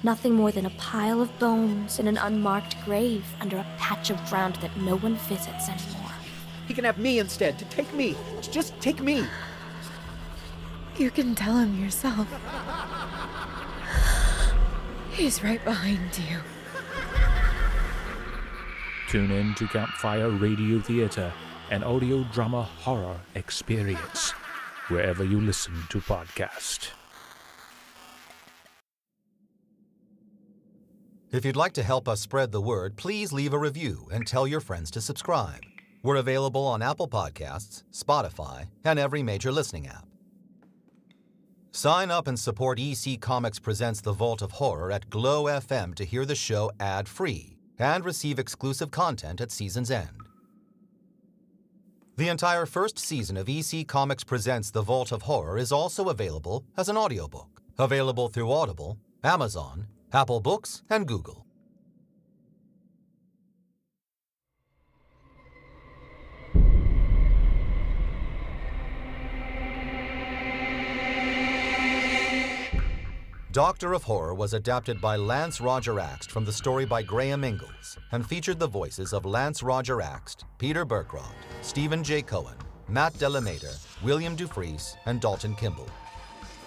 Nothing 0.04 0.32
more 0.32 0.54
than 0.54 0.66
a 0.66 0.78
pile 0.78 1.22
of 1.22 1.38
bones 1.38 2.00
in 2.00 2.08
an 2.08 2.18
unmarked 2.18 2.78
grave 2.86 3.26
under 3.42 3.58
a 3.58 3.68
patch 3.78 4.10
of 4.10 4.30
ground 4.30 4.56
that 4.62 4.78
no 4.78 4.96
one 4.96 5.16
visits 5.28 5.68
anymore. 5.68 6.14
He 6.66 6.74
can 6.74 6.86
have 6.86 6.98
me 6.98 7.20
instead. 7.20 7.60
To 7.60 7.66
take 7.66 7.94
me. 7.94 8.16
Just 8.40 8.80
take 8.80 9.02
me. 9.02 9.26
You 11.00 11.10
can 11.10 11.34
tell 11.34 11.56
him 11.56 11.82
yourself. 11.82 12.28
He's 15.12 15.41
right 15.41 15.64
behind 15.64 16.18
you. 16.18 16.39
Tune 19.08 19.32
in 19.32 19.56
to 19.56 19.66
Campfire 19.68 20.30
Radio 20.30 20.82
Theater, 20.82 21.32
an 21.72 21.84
audio 21.84 22.26
drama 22.34 22.64
horror 22.64 23.16
experience, 23.36 24.32
wherever 24.89 25.24
you 25.24 25.39
listen 25.39 25.74
to 25.88 26.02
podcasts. 26.02 26.89
If 31.32 31.45
you'd 31.45 31.56
like 31.56 31.74
to 31.74 31.84
help 31.84 32.10
us 32.10 32.20
spread 32.20 32.52
the 32.52 32.60
word, 32.60 32.97
please 32.97 33.32
leave 33.32 33.54
a 33.54 33.58
review 33.58 34.10
and 34.12 34.28
tell 34.28 34.45
your 34.45 34.60
friends 34.60 34.91
to 34.91 35.00
subscribe. 35.00 35.64
We're 36.04 36.18
available 36.18 36.66
on 36.66 36.82
Apple 36.82 37.08
Podcasts, 37.08 37.84
Spotify, 37.93 38.68
and 38.84 39.00
every 39.00 39.24
major 39.24 39.54
listening 39.54 39.88
app. 39.88 40.09
Sign 41.72 42.10
up 42.10 42.28
and 42.28 42.38
support 42.38 42.80
EC 42.80 43.22
Comics 43.22 43.60
Presents 43.60 44.02
The 44.02 44.12
Vault 44.12 44.42
of 44.42 44.54
Horror 44.54 44.92
at 44.92 45.08
Glow 45.12 45.44
FM 45.44 45.94
to 45.96 46.04
hear 46.04 46.26
the 46.26 46.34
show 46.34 46.72
ad 46.80 47.08
free 47.08 47.58
and 47.78 48.04
receive 48.04 48.40
exclusive 48.40 48.90
content 48.90 49.40
at 49.40 49.52
season's 49.52 49.92
end. 49.92 50.28
The 52.18 52.28
entire 52.28 52.66
first 52.66 52.98
season 52.98 53.38
of 53.38 53.48
EC 53.48 53.88
Comics 53.88 54.24
Presents 54.24 54.72
The 54.72 54.82
Vault 54.82 55.12
of 55.12 55.22
Horror 55.22 55.60
is 55.60 55.72
also 55.72 56.10
available 56.10 56.66
as 56.76 56.90
an 56.90 56.98
audiobook, 56.98 57.62
available 57.78 58.30
through 58.30 58.52
Audible, 58.52 58.98
Amazon, 59.24 59.86
Apple 60.12 60.40
Books, 60.40 60.82
and 60.90 61.08
Google. 61.08 61.46
Doctor 73.52 73.93
of 73.93 74.04
Horror 74.04 74.36
was 74.36 74.54
adapted 74.54 75.02
by 75.02 75.16
Lance 75.16 75.60
Roger 75.60 75.95
Axt 75.95 76.30
from 76.30 76.45
the 76.45 76.54
story 76.54 76.86
by 76.86 77.02
Graham 77.02 77.41
Ingels 77.41 77.97
and 78.12 78.24
featured 78.24 78.60
the 78.60 78.68
voices 78.68 79.12
of 79.12 79.26
Lance 79.26 79.64
Roger 79.64 79.97
Axt, 79.97 80.43
Peter 80.60 80.86
Burcroft, 80.86 81.34
Stephen 81.64 82.04
J. 82.04 82.22
Cohen, 82.22 82.54
Matt 82.88 83.16
Delamater, 83.16 83.76
William 84.04 84.36
Dufresne, 84.36 85.00
and 85.08 85.20
Dalton 85.20 85.56
Kimball. 85.56 85.89